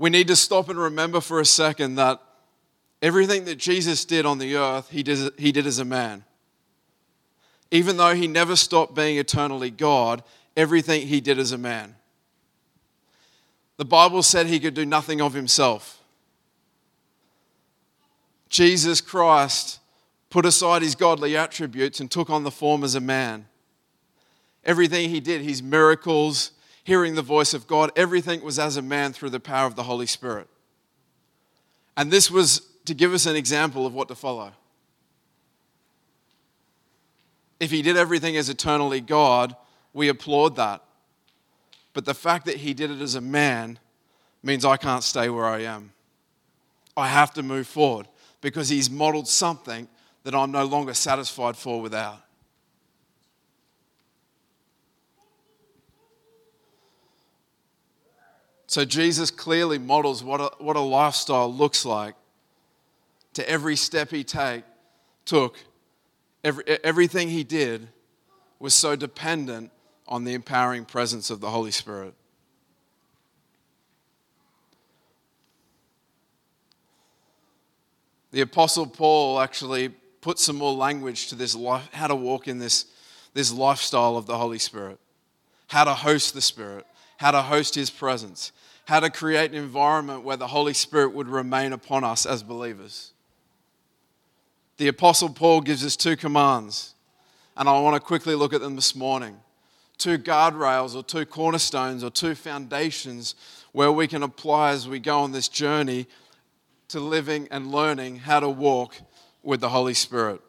We 0.01 0.09
need 0.09 0.29
to 0.29 0.37
stop 0.37 0.71
and 0.71 0.79
remember 0.79 1.21
for 1.21 1.41
a 1.41 1.45
second 1.45 1.97
that 1.97 2.23
everything 3.03 3.45
that 3.45 3.57
Jesus 3.57 4.07
did 4.07 4.25
on 4.25 4.39
the 4.39 4.57
earth, 4.57 4.89
he 4.89 5.03
did, 5.03 5.35
he 5.39 5.53
did 5.53 5.67
as 5.67 5.79
a 5.79 5.85
man. 5.85 6.25
Even 7.71 7.99
though 7.99 8.15
he 8.15 8.27
never 8.27 8.57
stopped 8.57 8.95
being 8.95 9.19
eternally 9.19 9.71
God, 9.71 10.23
everything 10.57 11.07
he 11.07 11.21
did 11.21 11.39
as 11.39 11.53
a 11.53 11.59
man. 11.59 11.97
The 13.77 13.85
Bible 13.85 14.23
said 14.23 14.47
he 14.47 14.59
could 14.59 14.73
do 14.73 14.87
nothing 14.87 15.21
of 15.21 15.35
himself. 15.35 16.03
Jesus 18.49 19.03
Christ 19.03 19.81
put 20.31 20.47
aside 20.47 20.81
his 20.81 20.95
godly 20.95 21.37
attributes 21.37 22.01
and 22.01 22.11
took 22.11 22.31
on 22.31 22.43
the 22.43 22.51
form 22.51 22.85
as 22.85 22.95
a 22.95 23.01
man. 23.01 23.49
Everything 24.65 25.11
he 25.11 25.21
did, 25.21 25.43
his 25.43 25.63
miracles, 25.63 26.53
hearing 26.91 27.15
the 27.15 27.23
voice 27.23 27.55
of 27.55 27.69
God, 27.69 27.93
everything 27.95 28.43
was 28.43 28.59
as 28.59 28.77
a 28.77 28.83
man 28.83 29.13
through 29.13 29.31
the 29.31 29.39
power 29.39 29.65
of 29.65 29.77
the 29.77 29.85
Holy 29.85 30.07
Spirit. 30.07 30.49
And 31.97 32.11
this 32.11 32.33
was 32.33 32.63
to 32.87 32.95
give 32.95 33.15
us 33.15 33.27
an 33.27 33.37
example 33.37 33.87
of 33.87 33.95
what 33.95 34.09
to 34.09 34.17
follow. 34.17 34.51
If 37.61 37.71
he 37.71 37.81
did 37.83 37.97
everything 37.97 38.37
as 38.37 38.49
eternally 38.49 39.01
God, 39.01 39.55
we 39.93 40.09
applaud 40.09 40.57
that. 40.57 40.83
But 41.93 42.07
the 42.07 42.13
fact 42.13 42.47
that 42.47 42.57
he 42.57 42.75
did 42.75 42.91
it 42.91 43.01
as 43.01 43.15
a 43.15 43.21
man 43.21 43.79
means 44.43 44.65
I 44.65 44.77
can't 44.77 45.05
stay 45.05 45.29
where 45.29 45.47
I 45.47 45.61
am. 45.61 45.93
I 46.97 47.07
have 47.07 47.33
to 47.35 47.45
move 47.45 47.69
forward 47.69 48.09
because 48.41 48.69
he's 48.69 48.91
modeled 48.91 49.29
something 49.29 49.87
that 50.25 50.35
I'm 50.35 50.51
no 50.51 50.65
longer 50.65 50.95
satisfied 50.95 51.55
for 51.55 51.81
without. 51.81 52.21
So 58.71 58.85
Jesus 58.85 59.33
clearly 59.33 59.79
models 59.79 60.23
what 60.23 60.41
a, 60.41 60.53
what 60.63 60.77
a 60.77 60.81
lifestyle 60.81 61.53
looks 61.53 61.85
like 61.85 62.15
to 63.33 63.51
every 63.51 63.75
step 63.75 64.11
he 64.13 64.23
take, 64.23 64.63
took. 65.25 65.59
Every, 66.45 66.63
everything 66.85 67.31
he 67.31 67.43
did 67.43 67.89
was 68.61 68.73
so 68.73 68.95
dependent 68.95 69.73
on 70.07 70.23
the 70.23 70.35
empowering 70.35 70.85
presence 70.85 71.31
of 71.31 71.41
the 71.41 71.51
Holy 71.51 71.73
Spirit. 71.73 72.15
The 78.31 78.43
Apostle 78.43 78.87
Paul 78.87 79.41
actually 79.41 79.89
put 80.21 80.39
some 80.39 80.55
more 80.55 80.73
language 80.73 81.27
to 81.31 81.35
this 81.35 81.57
life, 81.57 81.89
how 81.93 82.07
to 82.07 82.15
walk 82.15 82.47
in 82.47 82.61
this, 82.61 82.85
this 83.35 83.53
lifestyle 83.53 84.17
of 84.17 84.27
the 84.27 84.39
Holy 84.39 84.61
Spirit, 84.61 85.01
how 85.67 85.83
to 85.83 85.93
host 85.95 86.35
the 86.35 86.41
Spirit, 86.41 86.87
how 87.17 87.33
to 87.33 87.43
host 87.43 87.75
His 87.75 87.91
presence, 87.91 88.53
how 88.91 88.99
to 88.99 89.09
create 89.09 89.53
an 89.53 89.57
environment 89.57 90.25
where 90.25 90.37
the 90.37 90.49
Holy 90.49 90.75
Spirit 90.75 91.15
would 91.15 91.29
remain 91.29 91.73
upon 91.73 92.03
us 92.03 92.27
as 92.27 92.43
believers. 92.43 93.13
The 94.79 94.89
Apostle 94.89 95.29
Paul 95.29 95.61
gives 95.61 95.87
us 95.87 95.95
two 95.95 96.17
commands, 96.17 96.95
and 97.57 97.69
I 97.69 97.81
want 97.83 97.95
to 97.95 98.01
quickly 98.01 98.35
look 98.35 98.53
at 98.53 98.61
them 98.61 98.75
this 98.75 98.97
morning. 98.97 99.37
Two 99.97 100.19
guardrails, 100.19 100.97
or 100.97 101.05
two 101.05 101.25
cornerstones, 101.25 102.03
or 102.03 102.11
two 102.11 102.35
foundations 102.35 103.37
where 103.71 103.93
we 103.93 104.09
can 104.09 104.25
apply 104.25 104.73
as 104.73 104.89
we 104.89 104.99
go 104.99 105.21
on 105.21 105.31
this 105.31 105.47
journey 105.47 106.09
to 106.89 106.99
living 106.99 107.47
and 107.53 107.71
learning 107.71 108.17
how 108.17 108.41
to 108.41 108.49
walk 108.49 108.97
with 109.45 109.61
the 109.61 109.69
Holy 109.69 109.95
Spirit. 109.95 110.41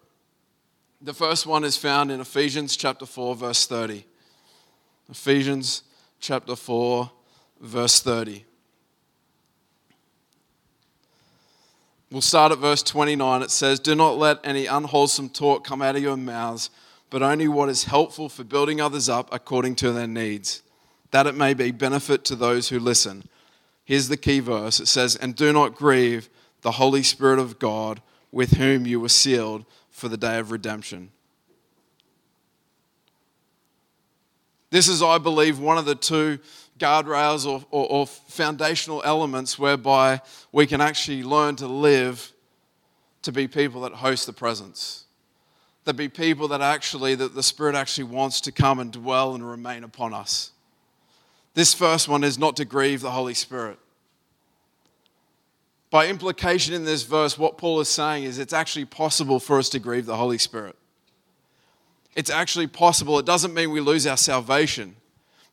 The 0.99 1.13
first 1.13 1.45
one 1.45 1.63
is 1.63 1.77
found 1.77 2.09
in 2.09 2.19
Ephesians 2.19 2.75
chapter 2.75 3.05
4, 3.05 3.35
verse 3.35 3.67
30. 3.67 4.03
Ephesians 5.11 5.83
chapter 6.19 6.55
4, 6.55 7.11
verse 7.61 8.01
30. 8.01 8.45
We'll 12.11 12.21
start 12.21 12.51
at 12.51 12.57
verse 12.57 12.83
29. 12.83 13.41
It 13.41 13.51
says, 13.51 13.79
Do 13.79 13.95
not 13.95 14.17
let 14.17 14.39
any 14.43 14.65
unwholesome 14.65 15.29
talk 15.29 15.63
come 15.63 15.81
out 15.81 15.95
of 15.95 16.01
your 16.01 16.17
mouths, 16.17 16.69
but 17.09 17.23
only 17.23 17.47
what 17.47 17.69
is 17.69 17.85
helpful 17.85 18.27
for 18.27 18.43
building 18.43 18.81
others 18.81 19.07
up 19.07 19.29
according 19.31 19.75
to 19.75 19.93
their 19.93 20.07
needs, 20.07 20.61
that 21.11 21.27
it 21.27 21.35
may 21.35 21.53
be 21.53 21.71
benefit 21.71 22.25
to 22.25 22.35
those 22.35 22.67
who 22.67 22.79
listen. 22.79 23.23
Here's 23.85 24.09
the 24.09 24.17
key 24.17 24.41
verse 24.41 24.79
it 24.81 24.87
says, 24.87 25.15
And 25.15 25.35
do 25.35 25.53
not 25.53 25.75
grieve 25.75 26.29
the 26.63 26.71
Holy 26.71 27.03
Spirit 27.03 27.39
of 27.39 27.59
God, 27.59 28.01
with 28.31 28.51
whom 28.51 28.85
you 28.85 28.99
were 28.99 29.09
sealed 29.09 29.65
for 29.89 30.09
the 30.09 30.17
day 30.17 30.37
of 30.37 30.51
redemption. 30.51 31.11
This 34.69 34.87
is, 34.87 35.01
I 35.03 35.17
believe, 35.17 35.59
one 35.59 35.77
of 35.77 35.85
the 35.85 35.95
two 35.95 36.39
guardrails 36.81 37.45
or, 37.45 37.63
or, 37.69 37.87
or, 37.89 38.07
foundational 38.07 39.01
elements 39.05 39.59
whereby 39.59 40.19
we 40.51 40.65
can 40.65 40.81
actually 40.81 41.23
learn 41.23 41.55
to 41.57 41.67
live 41.67 42.33
to 43.21 43.31
be 43.31 43.47
people 43.47 43.81
that 43.81 43.93
host 43.93 44.25
the 44.25 44.33
presence. 44.33 45.05
That 45.85 45.93
be 45.93 46.09
people 46.09 46.47
that 46.49 46.61
actually, 46.61 47.15
that 47.15 47.35
the 47.35 47.43
Spirit 47.43 47.75
actually 47.75 48.05
wants 48.05 48.41
to 48.41 48.51
come 48.51 48.79
and 48.79 48.91
dwell 48.91 49.35
and 49.35 49.47
remain 49.47 49.83
upon 49.83 50.13
us. 50.13 50.51
This 51.53 51.73
first 51.73 52.07
one 52.07 52.23
is 52.23 52.39
not 52.39 52.55
to 52.57 52.65
grieve 52.65 53.01
the 53.01 53.11
Holy 53.11 53.33
Spirit. 53.33 53.77
By 55.91 56.07
implication 56.07 56.73
in 56.73 56.85
this 56.85 57.03
verse, 57.03 57.37
what 57.37 57.57
Paul 57.57 57.79
is 57.81 57.89
saying 57.89 58.23
is 58.23 58.39
it's 58.39 58.53
actually 58.53 58.85
possible 58.85 59.39
for 59.39 59.59
us 59.59 59.69
to 59.69 59.79
grieve 59.79 60.05
the 60.05 60.15
Holy 60.15 60.37
Spirit. 60.37 60.75
It's 62.15 62.29
actually 62.29 62.67
possible. 62.67 63.19
It 63.19 63.25
doesn't 63.25 63.53
mean 63.53 63.71
we 63.71 63.81
lose 63.81 64.07
our 64.07 64.17
salvation. 64.17 64.95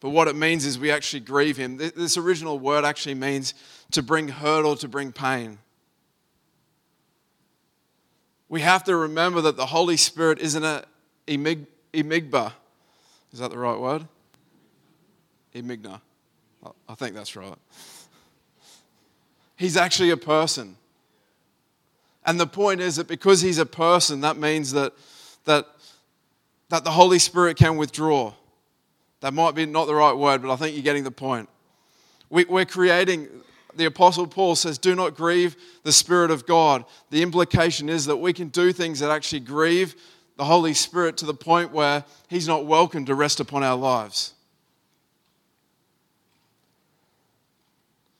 But 0.01 0.11
what 0.11 0.29
it 0.29 0.37
means 0.37 0.65
is 0.65 0.79
we 0.79 0.91
actually 0.91 1.21
grieve 1.21 1.57
him. 1.57 1.77
This 1.77 2.17
original 2.17 2.59
word 2.59 2.85
actually 2.85 3.15
means 3.15 3.55
to 3.91 4.03
bring 4.03 4.29
hurt 4.29 4.65
or 4.65 4.77
to 4.77 4.89
bring 4.89 5.13
pain. 5.13 5.59
We 8.49 8.61
have 8.61 8.85
to 8.85 8.97
remember 8.97 9.41
that 9.43 9.57
the 9.57 9.67
Holy 9.67 9.97
Spirit 9.97 10.39
isn't 10.39 10.65
a 10.65 10.85
emigba. 11.27 12.53
Is 13.33 13.41
that 13.41 13.51
the 13.51 13.59
right 13.59 13.79
word? 13.79 14.07
Emigna. 15.55 16.01
I 16.89 16.95
think 16.95 17.15
that's 17.15 17.37
right. 17.37 17.59
He's 19.57 19.77
actually 19.77 20.11
a 20.11 20.17
person. 20.17 20.77
And 22.25 22.39
the 22.39 22.47
point 22.47 22.81
is 22.81 22.97
that 22.97 23.09
because 23.09 23.41
he's 23.41 23.59
a 23.59 23.67
person, 23.67 24.21
that 24.21 24.37
means 24.37 24.73
that, 24.73 24.93
that, 25.45 25.67
that 26.69 26.85
the 26.85 26.91
Holy 26.91 27.19
Spirit 27.19 27.57
can 27.57 27.77
withdraw. 27.77 28.33
That 29.21 29.35
might 29.35 29.55
be 29.55 29.67
not 29.67 29.87
the 29.87 29.95
right 29.95 30.13
word, 30.13 30.43
but 30.43 30.53
I 30.53 30.57
think 30.57 30.77
you're 30.77 30.85
getting 30.85 31.05
the 31.05 31.11
point. 31.11 31.49
We, 32.31 32.45
we're 32.45 32.65
creating, 32.65 33.29
the 33.75 33.87
Apostle 33.87 34.27
Paul 34.27 34.55
says, 34.55 34.79
do 34.79 34.95
not 34.95 35.17
grieve 35.17 35.57
the 35.83 35.93
Spirit 35.93 36.31
of 36.31 36.47
God. 36.47 36.85
The 37.11 37.23
implication 37.23 37.89
is 37.89 38.07
that 38.07 38.17
we 38.17 38.33
can 38.33 38.49
do 38.49 38.73
things 38.73 39.01
that 39.01 39.11
actually 39.11 39.41
grieve 39.41 39.97
the 40.37 40.45
Holy 40.45 40.75
Spirit 40.75 41.17
to 41.17 41.27
the 41.27 41.35
point 41.35 41.73
where 41.73 42.05
He's 42.29 42.47
not 42.47 42.65
welcome 42.65 43.05
to 43.07 43.15
rest 43.15 43.41
upon 43.41 43.65
our 43.65 43.77
lives. 43.77 44.35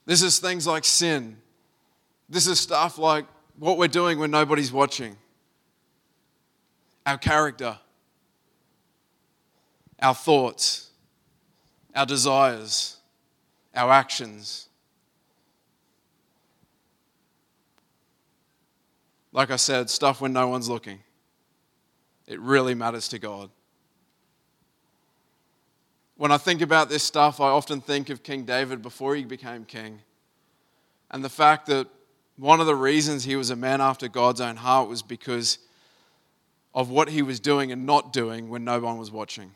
This 0.05 0.21
is 0.21 0.39
things 0.39 0.67
like 0.67 0.83
sin. 0.83 1.37
This 2.27 2.47
is 2.47 2.59
stuff 2.59 2.97
like 2.97 3.25
what 3.57 3.77
we're 3.77 3.87
doing 3.87 4.19
when 4.19 4.31
nobody's 4.31 4.71
watching, 4.71 5.15
our 7.05 7.17
character, 7.17 7.77
our 10.01 10.15
thoughts 10.15 10.88
our 11.95 12.05
desires, 12.05 12.97
our 13.75 13.91
actions. 13.91 14.67
Like 19.31 19.51
I 19.51 19.57
said, 19.57 19.89
stuff 19.89 20.21
when 20.21 20.33
no 20.33 20.47
one's 20.47 20.69
looking. 20.69 20.99
It 22.27 22.39
really 22.39 22.73
matters 22.73 23.07
to 23.09 23.19
God. 23.19 23.49
When 26.15 26.31
I 26.31 26.37
think 26.37 26.61
about 26.61 26.89
this 26.89 27.03
stuff, 27.03 27.39
I 27.39 27.47
often 27.47 27.79
think 27.79 28.09
of 28.09 28.23
King 28.23 28.43
David 28.43 28.81
before 28.81 29.15
he 29.15 29.23
became 29.23 29.63
king. 29.65 30.01
And 31.09 31.23
the 31.23 31.29
fact 31.29 31.65
that 31.67 31.87
one 32.35 32.59
of 32.59 32.65
the 32.65 32.75
reasons 32.75 33.23
he 33.23 33.35
was 33.35 33.49
a 33.49 33.55
man 33.55 33.81
after 33.81 34.07
God's 34.07 34.41
own 34.41 34.57
heart 34.57 34.89
was 34.89 35.01
because 35.01 35.59
of 36.73 36.89
what 36.89 37.09
he 37.09 37.21
was 37.21 37.39
doing 37.39 37.71
and 37.71 37.85
not 37.85 38.13
doing 38.13 38.49
when 38.49 38.63
no 38.63 38.79
one 38.79 38.97
was 38.97 39.11
watching. 39.11 39.51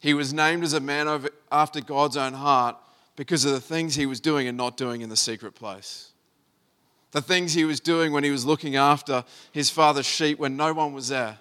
He 0.00 0.14
was 0.14 0.32
named 0.32 0.64
as 0.64 0.72
a 0.72 0.80
man 0.80 1.28
after 1.52 1.82
God's 1.82 2.16
own 2.16 2.32
heart 2.32 2.76
because 3.16 3.44
of 3.44 3.52
the 3.52 3.60
things 3.60 3.94
he 3.94 4.06
was 4.06 4.18
doing 4.18 4.48
and 4.48 4.56
not 4.56 4.78
doing 4.78 5.02
in 5.02 5.10
the 5.10 5.16
secret 5.16 5.54
place. 5.54 6.12
The 7.10 7.20
things 7.20 7.52
he 7.52 7.64
was 7.64 7.80
doing 7.80 8.10
when 8.12 8.24
he 8.24 8.30
was 8.30 8.46
looking 8.46 8.76
after 8.76 9.24
his 9.52 9.68
father's 9.68 10.06
sheep 10.06 10.38
when 10.38 10.56
no 10.56 10.72
one 10.72 10.94
was 10.94 11.08
there. 11.08 11.38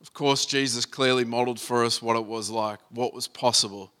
Of 0.00 0.14
course, 0.14 0.46
Jesus 0.46 0.86
clearly 0.86 1.24
modeled 1.24 1.60
for 1.60 1.84
us 1.84 2.00
what 2.00 2.16
it 2.16 2.24
was 2.24 2.48
like, 2.48 2.78
what 2.90 3.12
was 3.12 3.28
possible 3.28 3.92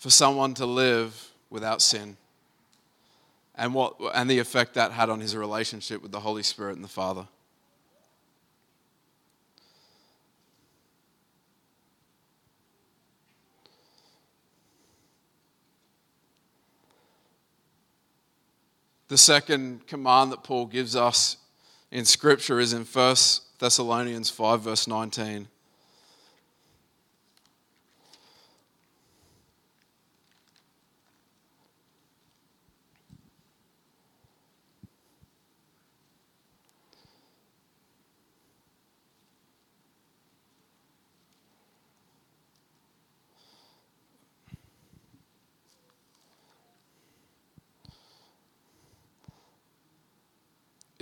for 0.00 0.08
someone 0.08 0.54
to 0.54 0.64
live 0.64 1.30
without 1.50 1.82
sin, 1.82 2.16
and, 3.54 3.74
what, 3.74 3.96
and 4.14 4.30
the 4.30 4.38
effect 4.38 4.72
that 4.72 4.92
had 4.92 5.10
on 5.10 5.20
his 5.20 5.36
relationship 5.36 6.00
with 6.00 6.10
the 6.10 6.20
Holy 6.20 6.42
Spirit 6.42 6.74
and 6.74 6.82
the 6.82 6.88
Father. 6.88 7.26
The 19.08 19.18
second 19.18 19.86
command 19.86 20.32
that 20.32 20.42
Paul 20.42 20.64
gives 20.64 20.96
us 20.96 21.36
in 21.90 22.06
Scripture 22.06 22.58
is 22.58 22.72
in 22.72 22.86
1 22.86 23.16
Thessalonians 23.58 24.30
5, 24.30 24.62
verse 24.62 24.86
19. 24.86 25.46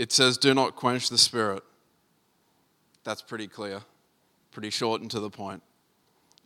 It 0.09 0.13
says, 0.13 0.39
Do 0.39 0.55
not 0.55 0.75
quench 0.75 1.11
the 1.11 1.19
spirit. 1.19 1.63
That's 3.05 3.21
pretty 3.21 3.47
clear, 3.47 3.83
pretty 4.53 4.71
short 4.71 5.03
and 5.03 5.11
to 5.11 5.21
the 5.21 5.29
point. 5.29 5.63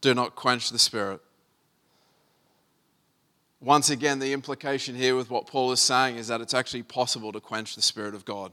Do 0.01 0.15
not 0.15 0.35
quench 0.35 0.71
the 0.71 0.81
spirit. 0.81 1.21
Once 3.61 3.89
again, 3.89 4.19
the 4.19 4.33
implication 4.33 4.97
here 4.97 5.15
with 5.15 5.31
what 5.31 5.47
Paul 5.47 5.71
is 5.71 5.79
saying 5.79 6.17
is 6.17 6.27
that 6.27 6.41
it's 6.41 6.55
actually 6.55 6.83
possible 6.83 7.31
to 7.31 7.39
quench 7.39 7.77
the 7.77 7.83
Spirit 7.83 8.17
of 8.17 8.25
God. 8.25 8.51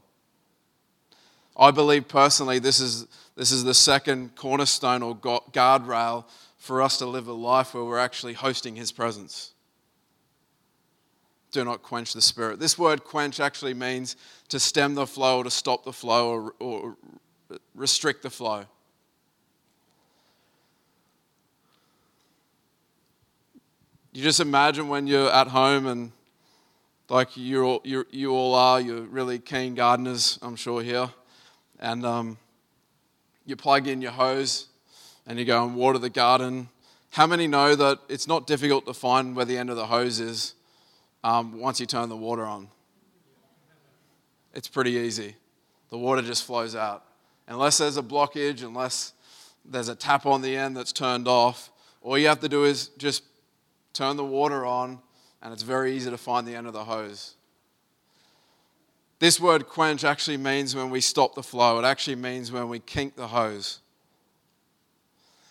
I 1.58 1.72
believe 1.72 2.08
personally 2.08 2.60
this 2.60 2.80
is, 2.80 3.08
this 3.36 3.52
is 3.52 3.64
the 3.64 3.74
second 3.74 4.36
cornerstone 4.36 5.02
or 5.02 5.16
guardrail 5.16 6.26
for 6.60 6.84
us 6.84 7.00
to 7.00 7.08
live 7.08 7.28
a 7.28 7.34
life 7.34 7.74
where 7.74 7.84
we're 7.84 7.98
actually 7.98 8.34
hosting 8.34 8.76
His 8.76 8.92
presence. 8.92 9.54
Do 11.52 11.64
not 11.64 11.82
quench 11.82 12.14
the 12.14 12.22
Spirit. 12.22 12.60
This 12.60 12.78
word 12.78 13.04
quench 13.04 13.40
actually 13.40 13.74
means 13.74 14.16
to 14.50 14.60
stem 14.60 14.96
the 14.96 15.08
flow 15.08 15.40
or 15.40 15.44
to 15.44 15.52
stop 15.52 15.84
the 15.84 15.94
flow 15.94 16.30
or, 16.30 16.54
or 16.60 16.96
restrict 17.74 18.22
the 18.22 18.30
flow. 18.30 18.66
You 24.12 24.24
just 24.24 24.40
imagine 24.40 24.90
when 24.90 25.08
you're 25.08 25.32
at 25.32 25.48
home 25.48 25.86
and 25.86 26.12
like 27.10 27.38
you 27.38 27.64
all, 27.64 27.82
you 27.84 28.06
you 28.12 28.32
all 28.32 28.54
are, 28.54 28.82
you're 28.82 29.02
really 29.02 29.40
keen 29.40 29.76
gardeners, 29.76 30.38
I'm 30.42 30.56
sure 30.56 30.82
here, 30.82 31.10
and 31.80 32.06
um, 32.06 32.38
you 33.46 33.56
plug 33.56 33.88
in 33.88 34.02
your 34.02 34.12
hose 34.12 34.68
and 35.26 35.40
you 35.40 35.46
go 35.46 35.64
and 35.64 35.76
water 35.76 35.98
the 36.00 36.10
garden. 36.10 36.70
How 37.12 37.26
many 37.26 37.48
know 37.48 37.76
that 37.76 38.00
it's 38.10 38.28
not 38.28 38.46
difficult 38.46 38.86
to 38.86 38.94
find 38.94 39.36
where 39.36 39.46
the 39.46 39.58
end 39.58 39.70
of 39.70 39.76
the 39.76 39.88
hose 39.88 40.20
is 40.20 40.54
um, 41.24 41.60
once 41.60 41.80
you 41.80 41.86
turn 41.86 42.10
the 42.10 42.18
water 42.18 42.46
on? 42.46 42.70
It's 44.54 44.68
pretty 44.68 44.92
easy. 44.92 45.36
The 45.90 45.98
water 45.98 46.22
just 46.22 46.46
flows 46.46 46.76
out 46.76 47.04
unless 47.50 47.80
there's 47.80 47.98
a 47.98 48.04
blockage, 48.04 48.64
unless 48.64 49.14
there's 49.66 49.90
a 49.90 49.96
tap 49.96 50.26
on 50.26 50.42
the 50.42 50.56
end 50.56 50.78
that's 50.78 50.94
turned 50.94 51.28
off, 51.28 51.72
all 52.02 52.18
you 52.18 52.28
have 52.28 52.40
to 52.40 52.48
do 52.48 52.64
is 52.64 52.90
just 52.98 53.24
turn 53.92 54.16
the 54.16 54.24
water 54.24 54.66
on, 54.66 55.00
and 55.42 55.52
it's 55.52 55.64
very 55.64 55.96
easy 55.96 56.10
to 56.10 56.18
find 56.18 56.48
the 56.48 56.56
end 56.56 56.68
of 56.68 56.74
the 56.74 56.86
hose. 56.86 57.36
This 59.18 59.40
word 59.40 59.68
quench 59.68 60.06
actually 60.06 60.38
means 60.38 60.76
when 60.76 60.90
we 60.90 61.02
stop 61.02 61.36
the 61.36 61.44
flow, 61.44 61.78
it 61.80 61.84
actually 61.84 62.16
means 62.16 62.52
when 62.52 62.70
we 62.70 62.80
kink 62.80 63.16
the 63.18 63.28
hose. 63.28 63.80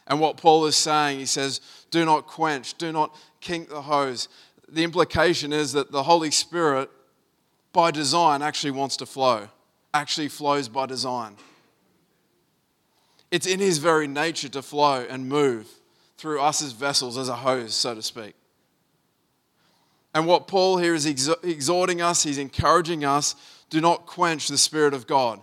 And 0.06 0.20
what 0.20 0.38
Paul 0.38 0.64
is 0.64 0.76
saying, 0.76 1.18
he 1.18 1.26
says, 1.26 1.60
do 1.90 2.06
not 2.06 2.26
quench, 2.26 2.78
do 2.78 2.92
not 2.92 3.14
kink 3.40 3.68
the 3.68 3.82
hose. 3.82 4.28
The 4.70 4.84
implication 4.84 5.52
is 5.52 5.72
that 5.72 5.90
the 5.90 6.02
Holy 6.02 6.30
Spirit, 6.30 6.90
by 7.72 7.90
design, 7.90 8.42
actually 8.42 8.72
wants 8.72 8.96
to 8.98 9.06
flow, 9.06 9.48
actually 9.94 10.28
flows 10.28 10.68
by 10.68 10.86
design. 10.86 11.36
It's 13.30 13.46
in 13.46 13.60
his 13.60 13.78
very 13.78 14.06
nature 14.06 14.48
to 14.50 14.62
flow 14.62 15.06
and 15.08 15.28
move 15.28 15.68
through 16.16 16.40
us 16.40 16.62
as 16.62 16.72
vessels, 16.72 17.16
as 17.16 17.28
a 17.28 17.36
hose, 17.36 17.74
so 17.74 17.94
to 17.94 18.02
speak. 18.02 18.34
And 20.14 20.26
what 20.26 20.48
Paul 20.48 20.78
here 20.78 20.94
is 20.94 21.06
exhorting 21.06 22.00
us, 22.02 22.22
he's 22.22 22.38
encouraging 22.38 23.04
us 23.04 23.36
do 23.70 23.80
not 23.80 24.06
quench 24.06 24.48
the 24.48 24.58
Spirit 24.58 24.94
of 24.94 25.06
God. 25.06 25.40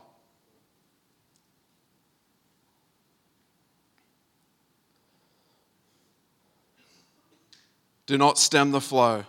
Do 8.05 8.17
not 8.17 8.37
stem 8.37 8.71
the 8.71 8.81
flow. 8.81 9.25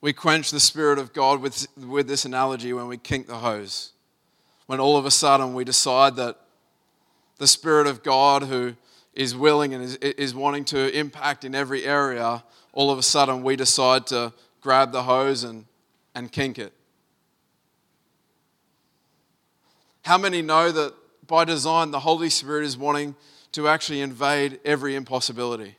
We 0.00 0.12
quench 0.12 0.50
the 0.50 0.60
Spirit 0.60 0.98
of 0.98 1.14
God 1.14 1.40
with, 1.40 1.66
with 1.78 2.08
this 2.08 2.26
analogy 2.26 2.74
when 2.74 2.88
we 2.88 2.98
kink 2.98 3.26
the 3.26 3.38
hose. 3.38 3.92
When 4.66 4.78
all 4.78 4.98
of 4.98 5.06
a 5.06 5.10
sudden 5.10 5.54
we 5.54 5.64
decide 5.64 6.16
that 6.16 6.38
the 7.38 7.46
Spirit 7.46 7.86
of 7.86 8.02
God, 8.02 8.42
who 8.42 8.74
is 9.14 9.34
willing 9.34 9.72
and 9.72 9.82
is, 9.82 9.96
is 9.96 10.34
wanting 10.34 10.66
to 10.66 10.94
impact 10.94 11.44
in 11.44 11.54
every 11.54 11.84
area, 11.84 12.44
all 12.74 12.90
of 12.90 12.98
a 12.98 13.02
sudden 13.02 13.42
we 13.42 13.56
decide 13.56 14.06
to 14.08 14.32
grab 14.60 14.92
the 14.92 15.04
hose 15.04 15.42
and, 15.42 15.64
and 16.14 16.30
kink 16.30 16.58
it. 16.58 16.72
How 20.04 20.18
many 20.18 20.42
know 20.42 20.70
that 20.70 20.94
by 21.26 21.44
design 21.44 21.90
the 21.90 22.00
Holy 22.00 22.28
Spirit 22.28 22.66
is 22.66 22.76
wanting 22.76 23.16
to 23.52 23.68
actually 23.68 24.02
invade 24.02 24.60
every 24.64 24.94
impossibility? 24.96 25.76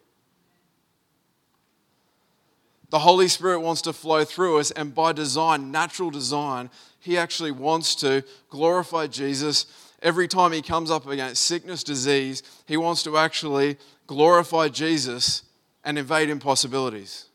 The 2.90 3.00
Holy 3.00 3.28
Spirit 3.28 3.60
wants 3.60 3.84
to 3.84 3.94
flow 3.94 4.24
through 4.24 4.58
us, 4.60 4.72
and 4.72 4.96
by 4.96 5.12
design, 5.12 5.72
natural 5.72 6.10
design, 6.10 6.72
He 7.00 7.18
actually 7.18 7.52
wants 7.52 7.94
to 7.96 8.24
glorify 8.50 9.06
Jesus. 9.08 9.68
Every 10.02 10.28
time 10.28 10.54
He 10.54 10.64
comes 10.64 10.90
up 10.90 11.06
against 11.06 11.44
sickness, 11.44 11.84
disease, 11.84 12.42
He 12.66 12.78
wants 12.78 13.04
to 13.04 13.18
actually 13.18 13.78
glorify 14.08 14.70
Jesus 14.70 15.44
and 15.84 16.00
invade 16.00 16.30
impossibilities. 16.30 17.26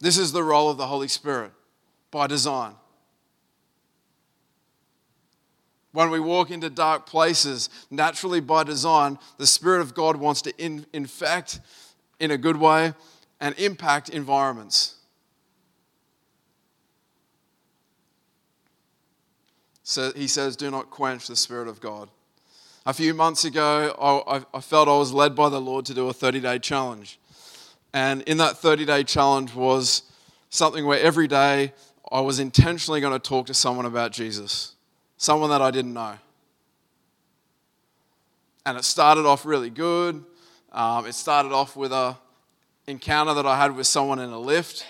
This 0.00 0.18
is 0.18 0.32
the 0.32 0.42
role 0.42 0.68
of 0.68 0.78
the 0.78 0.88
Holy 0.88 1.08
Spirit 1.08 1.52
by 2.10 2.26
design. 2.26 2.74
When 5.94 6.10
we 6.10 6.18
walk 6.18 6.50
into 6.50 6.68
dark 6.70 7.06
places, 7.06 7.70
naturally 7.88 8.40
by 8.40 8.64
design, 8.64 9.16
the 9.38 9.46
Spirit 9.46 9.80
of 9.80 9.94
God 9.94 10.16
wants 10.16 10.42
to 10.42 10.52
in, 10.58 10.86
infect 10.92 11.60
in 12.18 12.32
a 12.32 12.36
good 12.36 12.56
way 12.56 12.94
and 13.40 13.56
impact 13.60 14.08
environments. 14.08 14.96
So 19.84 20.12
he 20.16 20.26
says, 20.26 20.56
Do 20.56 20.68
not 20.68 20.90
quench 20.90 21.28
the 21.28 21.36
Spirit 21.36 21.68
of 21.68 21.80
God. 21.80 22.08
A 22.84 22.92
few 22.92 23.14
months 23.14 23.44
ago, 23.44 23.94
I, 24.26 24.42
I 24.52 24.60
felt 24.60 24.88
I 24.88 24.98
was 24.98 25.12
led 25.12 25.36
by 25.36 25.48
the 25.48 25.60
Lord 25.60 25.86
to 25.86 25.94
do 25.94 26.08
a 26.08 26.12
30 26.12 26.40
day 26.40 26.58
challenge. 26.58 27.20
And 27.92 28.22
in 28.22 28.38
that 28.38 28.58
30 28.58 28.84
day 28.84 29.04
challenge 29.04 29.54
was 29.54 30.02
something 30.50 30.84
where 30.86 30.98
every 30.98 31.28
day 31.28 31.72
I 32.10 32.20
was 32.20 32.40
intentionally 32.40 33.00
going 33.00 33.12
to 33.12 33.20
talk 33.20 33.46
to 33.46 33.54
someone 33.54 33.86
about 33.86 34.10
Jesus, 34.10 34.73
someone 35.24 35.48
that 35.48 35.62
I 35.62 35.70
didn't 35.70 35.94
know. 35.94 36.18
And 38.66 38.76
it 38.76 38.84
started 38.84 39.24
off 39.24 39.46
really 39.46 39.70
good. 39.70 40.22
Um, 40.70 41.06
it 41.06 41.14
started 41.14 41.50
off 41.50 41.76
with 41.76 41.92
a 41.92 42.18
encounter 42.86 43.32
that 43.32 43.46
I 43.46 43.56
had 43.56 43.74
with 43.74 43.86
someone 43.86 44.18
in 44.18 44.28
a 44.28 44.38
lift 44.38 44.84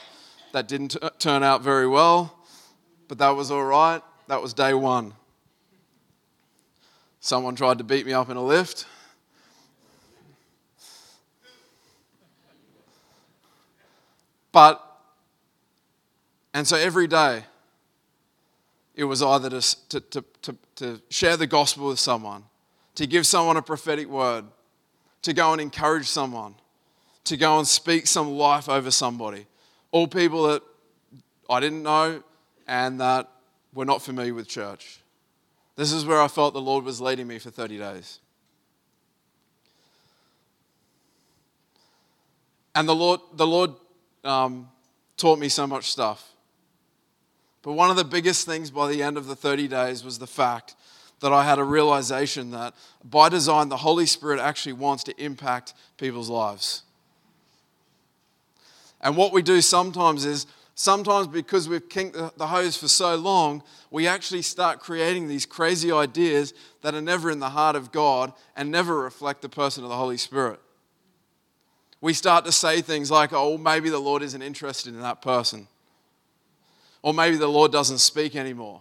that 0.52 0.66
didn't 0.66 0.88
t- 0.88 0.98
turn 1.20 1.44
out 1.44 1.62
very 1.62 1.86
well, 1.86 2.36
but 3.06 3.18
that 3.18 3.30
was 3.30 3.52
all 3.52 3.62
right. 3.62 4.02
That 4.26 4.42
was 4.42 4.52
day 4.54 4.74
one. 4.74 5.12
Someone 7.20 7.54
tried 7.54 7.78
to 7.78 7.84
beat 7.84 8.04
me 8.04 8.12
up 8.12 8.28
in 8.28 8.36
a 8.36 8.42
lift. 8.42 8.86
But, 14.50 14.82
and 16.52 16.66
so 16.66 16.76
every 16.76 17.06
day, 17.06 17.44
it 18.94 19.04
was 19.04 19.22
either 19.22 19.50
to, 19.50 19.88
to, 19.88 20.00
to, 20.00 20.24
to, 20.42 20.56
to 20.76 21.02
share 21.10 21.36
the 21.36 21.46
gospel 21.46 21.88
with 21.88 21.98
someone, 21.98 22.44
to 22.94 23.06
give 23.06 23.26
someone 23.26 23.56
a 23.56 23.62
prophetic 23.62 24.08
word, 24.08 24.44
to 25.22 25.32
go 25.32 25.52
and 25.52 25.60
encourage 25.60 26.06
someone, 26.06 26.54
to 27.24 27.36
go 27.36 27.58
and 27.58 27.66
speak 27.66 28.06
some 28.06 28.30
life 28.32 28.68
over 28.68 28.90
somebody. 28.90 29.46
All 29.90 30.06
people 30.06 30.44
that 30.44 30.62
I 31.48 31.60
didn't 31.60 31.82
know 31.82 32.22
and 32.66 33.00
that 33.00 33.30
were 33.74 33.84
not 33.84 34.02
familiar 34.02 34.34
with 34.34 34.48
church. 34.48 35.00
This 35.76 35.92
is 35.92 36.04
where 36.04 36.20
I 36.20 36.28
felt 36.28 36.54
the 36.54 36.60
Lord 36.60 36.84
was 36.84 37.00
leading 37.00 37.26
me 37.26 37.38
for 37.38 37.50
30 37.50 37.78
days. 37.78 38.20
And 42.74 42.88
the 42.88 42.94
Lord, 42.94 43.20
the 43.34 43.46
Lord 43.46 43.70
um, 44.24 44.68
taught 45.16 45.38
me 45.38 45.48
so 45.48 45.66
much 45.66 45.90
stuff. 45.90 46.33
But 47.64 47.72
one 47.72 47.88
of 47.90 47.96
the 47.96 48.04
biggest 48.04 48.44
things 48.44 48.70
by 48.70 48.88
the 48.90 49.02
end 49.02 49.16
of 49.16 49.26
the 49.26 49.34
30 49.34 49.68
days 49.68 50.04
was 50.04 50.18
the 50.18 50.26
fact 50.26 50.76
that 51.20 51.32
I 51.32 51.44
had 51.44 51.58
a 51.58 51.64
realization 51.64 52.50
that 52.50 52.74
by 53.02 53.30
design, 53.30 53.70
the 53.70 53.78
Holy 53.78 54.04
Spirit 54.04 54.38
actually 54.38 54.74
wants 54.74 55.02
to 55.04 55.24
impact 55.24 55.72
people's 55.96 56.28
lives. 56.28 56.82
And 59.00 59.16
what 59.16 59.32
we 59.32 59.40
do 59.40 59.62
sometimes 59.62 60.26
is, 60.26 60.46
sometimes 60.74 61.26
because 61.26 61.66
we've 61.66 61.88
kinked 61.88 62.14
the 62.36 62.46
hose 62.46 62.76
for 62.76 62.88
so 62.88 63.16
long, 63.16 63.62
we 63.90 64.06
actually 64.06 64.42
start 64.42 64.80
creating 64.80 65.26
these 65.26 65.46
crazy 65.46 65.90
ideas 65.90 66.52
that 66.82 66.94
are 66.94 67.00
never 67.00 67.30
in 67.30 67.38
the 67.38 67.48
heart 67.48 67.76
of 67.76 67.92
God 67.92 68.34
and 68.54 68.70
never 68.70 69.00
reflect 69.00 69.40
the 69.40 69.48
person 69.48 69.84
of 69.84 69.88
the 69.88 69.96
Holy 69.96 70.18
Spirit. 70.18 70.60
We 72.02 72.12
start 72.12 72.44
to 72.44 72.52
say 72.52 72.82
things 72.82 73.10
like, 73.10 73.32
oh, 73.32 73.56
maybe 73.56 73.88
the 73.88 73.98
Lord 73.98 74.22
isn't 74.22 74.42
interested 74.42 74.92
in 74.92 75.00
that 75.00 75.22
person. 75.22 75.66
Or 77.04 77.12
maybe 77.12 77.36
the 77.36 77.48
Lord 77.48 77.70
doesn't 77.70 77.98
speak 77.98 78.34
anymore. 78.34 78.80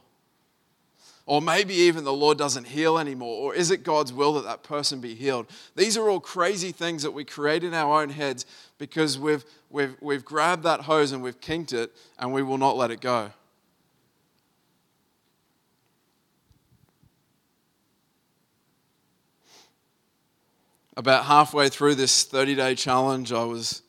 Or 1.26 1.42
maybe 1.42 1.74
even 1.74 2.06
the 2.06 2.14
Lord 2.14 2.38
doesn't 2.38 2.64
heal 2.64 2.98
anymore. 2.98 3.36
Or 3.38 3.54
is 3.54 3.70
it 3.70 3.84
God's 3.84 4.14
will 4.14 4.36
that 4.36 4.46
that 4.46 4.64
person 4.64 5.02
be 5.02 5.14
healed? 5.14 5.48
These 5.76 5.98
are 5.98 6.10
all 6.10 6.22
crazy 6.22 6.72
things 6.72 7.04
that 7.04 7.12
we 7.12 7.26
create 7.26 7.66
in 7.66 7.74
our 7.74 8.02
own 8.02 8.10
heads 8.10 8.46
because 8.78 9.20
we've, 9.20 9.44
we've, 9.70 9.98
we've 10.00 10.24
grabbed 10.24 10.64
that 10.64 10.80
hose 10.80 11.12
and 11.12 11.22
we've 11.22 11.42
kinked 11.42 11.74
it 11.74 11.92
and 12.18 12.32
we 12.32 12.42
will 12.42 12.58
not 12.58 12.78
let 12.78 12.92
it 12.92 13.02
go. 13.02 13.30
About 20.96 21.26
halfway 21.26 21.68
through 21.68 21.96
this 21.96 22.24
30 22.24 22.56
day 22.56 22.76
challenge, 22.76 23.34
I 23.34 23.44
was 23.44 23.83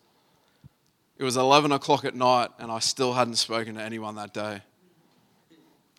it 1.19 1.25
was 1.25 1.37
11 1.37 1.73
o'clock 1.73 2.05
at 2.05 2.15
night, 2.15 2.51
and 2.59 2.71
I 2.71 2.79
still 2.79 3.13
hadn't 3.13 3.37
spoken 3.37 3.75
to 3.75 3.83
anyone 3.83 4.17
that 4.17 4.35
day. 4.35 4.63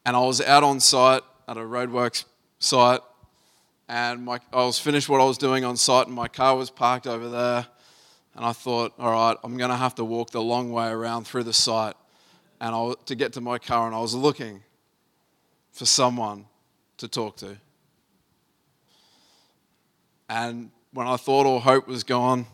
And 0.06 0.16
I 0.16 0.20
was 0.20 0.42
out 0.42 0.64
on 0.64 0.80
site 0.80 1.24
at 1.48 1.58
a 1.58 1.62
roadworks 1.62 2.26
site, 2.60 3.02
and 3.88 4.26
my, 4.26 4.40
I 4.52 4.66
was 4.66 4.80
finished 4.80 5.10
what 5.10 5.22
I 5.22 5.26
was 5.26 5.38
doing 5.38 5.64
on 5.64 5.78
site, 5.78 6.08
and 6.08 6.16
my 6.16 6.28
car 6.28 6.56
was 6.56 6.70
parked 6.70 7.08
over 7.08 7.30
there. 7.30 7.68
And 8.36 8.44
I 8.44 8.52
thought, 8.52 8.94
all 9.00 9.12
right, 9.12 9.38
I'm 9.44 9.56
going 9.58 9.70
to 9.70 9.78
have 9.78 9.96
to 9.96 10.04
walk 10.04 10.32
the 10.32 10.42
long 10.42 10.72
way 10.72 10.90
around 10.90 11.26
through 11.26 11.44
the 11.44 11.54
site 11.54 11.96
and 12.60 12.74
I, 12.74 12.94
to 13.06 13.16
get 13.16 13.34
to 13.34 13.42
my 13.42 13.58
car, 13.58 13.86
and 13.86 13.96
I 13.96 14.00
was 14.00 14.14
looking 14.14 14.64
for 15.72 15.86
someone 15.86 16.46
to 16.98 17.08
talk 17.08 17.38
to. 17.38 17.58
And 20.30 20.72
when 20.92 21.08
I 21.08 21.18
thought 21.18 21.46
all 21.46 21.60
hope 21.60 21.88
was 21.88 22.04
gone, 22.04 22.48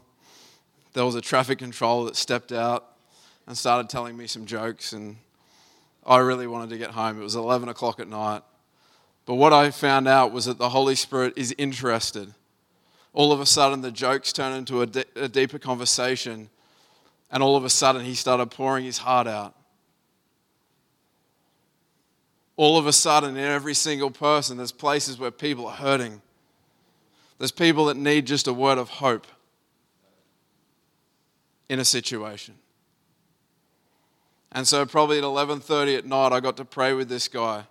there 0.93 1.06
was 1.06 1.15
a 1.15 1.21
traffic 1.21 1.60
controller 1.60 2.06
that 2.06 2.15
stepped 2.15 2.51
out 2.51 2.86
and 3.47 3.58
started 3.58 3.89
telling 3.89 4.17
me 4.17 4.27
some 4.27 4.45
jokes, 4.45 4.93
and 4.93 5.17
I 6.06 6.17
really 6.17 6.47
wanted 6.47 6.69
to 6.71 6.77
get 6.77 6.91
home. 6.91 7.19
It 7.19 7.23
was 7.23 7.36
11 7.36 7.69
o'clock 7.69 7.99
at 7.99 8.08
night. 8.08 8.43
But 9.25 9.36
what 9.36 9.54
I 9.54 9.71
found 9.71 10.08
out 10.08 10.32
was 10.32 10.45
that 10.45 10.58
the 10.58 10.69
Holy 10.69 10.95
Spirit 10.95 11.34
is 11.36 11.54
interested. 11.58 12.34
All 13.13 13.32
of 13.32 13.39
a 13.39 13.45
sudden, 13.45 13.82
the 13.82 13.91
jokes 13.91 14.34
turned 14.34 14.56
into 14.58 14.82
a, 14.82 14.86
de- 14.86 15.06
a 15.15 15.27
deeper 15.27 15.60
conversation, 15.60 16.49
and 17.30 17.43
all 17.43 17.56
of 17.56 17.63
a 17.63 17.69
sudden, 17.69 18.04
he 18.04 18.15
started 18.15 18.47
pouring 18.47 18.86
his 18.86 18.99
heart 18.99 19.27
out. 19.27 19.56
All 22.58 22.77
of 22.77 22.86
a 22.86 22.93
sudden, 22.93 23.38
in 23.38 23.43
every 23.43 23.73
single 23.73 24.12
person, 24.12 24.58
there's 24.58 24.71
places 24.71 25.17
where 25.17 25.32
people 25.32 25.67
are 25.67 25.75
hurting. 25.75 26.21
There's 27.38 27.51
people 27.51 27.86
that 27.86 27.97
need 27.97 28.27
just 28.27 28.47
a 28.47 28.54
word 28.54 28.77
of 28.77 28.89
hope 28.89 29.25
in 31.71 31.79
a 31.79 31.86
situation. 31.86 32.53
And 34.51 34.67
so 34.67 34.86
probably 34.86 35.17
at 35.17 35.23
11:30 35.23 35.99
at 35.99 36.05
night 36.05 36.34
I 36.34 36.41
got 36.41 36.57
to 36.57 36.65
pray 36.65 36.91
with 36.91 37.07
this 37.07 37.29
guy. 37.29 37.63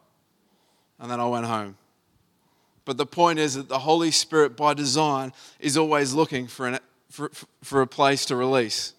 And 0.99 1.11
then 1.11 1.21
I 1.21 1.27
went 1.27 1.45
home. 1.45 1.77
But 2.87 2.97
the 2.97 3.05
point 3.05 3.39
is 3.39 3.57
that 3.57 3.69
the 3.69 3.81
Holy 3.81 4.11
Spirit 4.11 4.57
by 4.57 4.73
design 4.73 5.35
is 5.59 5.77
always 5.77 6.15
looking 6.15 6.47
for, 6.47 6.67
an, 6.67 6.79
for, 7.11 7.31
for 7.63 7.83
a 7.83 7.87
place 7.87 8.25
to 8.27 8.37
release. 8.37 8.95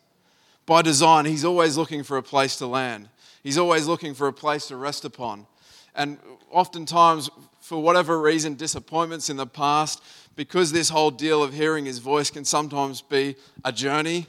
By 0.67 0.83
design, 0.83 1.25
he's 1.25 1.43
always 1.43 1.77
looking 1.77 2.03
for 2.03 2.17
a 2.17 2.23
place 2.23 2.57
to 2.57 2.67
land. 2.67 3.09
He's 3.41 3.57
always 3.57 3.87
looking 3.87 4.13
for 4.13 4.27
a 4.27 4.33
place 4.33 4.67
to 4.67 4.75
rest 4.75 5.03
upon. 5.03 5.47
And 5.95 6.19
oftentimes, 6.51 7.31
for 7.59 7.81
whatever 7.81 8.21
reason, 8.21 8.53
disappointments 8.53 9.31
in 9.31 9.37
the 9.37 9.47
past, 9.47 10.03
because 10.35 10.71
this 10.71 10.89
whole 10.89 11.09
deal 11.09 11.41
of 11.41 11.53
hearing 11.53 11.85
his 11.85 11.97
voice 11.97 12.29
can 12.29 12.45
sometimes 12.45 13.01
be 13.01 13.35
a 13.65 13.71
journey 13.71 14.27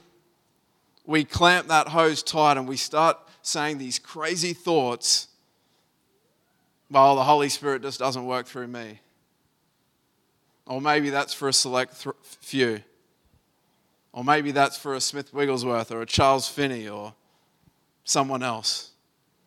we 1.05 1.25
clamp 1.25 1.69
that 1.69 1.89
hose 1.89 2.23
tight 2.23 2.57
and 2.57 2.69
we 2.69 2.77
start 2.77 3.19
saying 3.43 3.79
these 3.79 3.99
crazy 3.99 4.53
thoughts, 4.53 5.29
well, 6.91 7.17
the 7.17 7.25
Holy 7.25 7.49
Spirit 7.49 7.83
just 7.83 7.99
doesn't 7.99 8.25
work 8.25 8.47
through 8.47 8.69
me. 8.69 9.01
Or 10.67 10.81
maybe 10.81 11.11
that's 11.11 11.35
for 11.35 11.49
a 11.49 11.53
select 11.53 12.03
th- 12.03 12.15
few. 12.23 12.83
Or 14.13 14.23
maybe 14.23 14.53
that's 14.53 14.77
for 14.77 14.95
a 14.95 15.01
Smith 15.01 15.35
Wigglesworth 15.35 15.91
or 15.91 16.03
a 16.03 16.07
Charles 16.07 16.47
Finney 16.47 16.89
or 16.89 17.15
someone 18.05 18.43
else. 18.43 18.91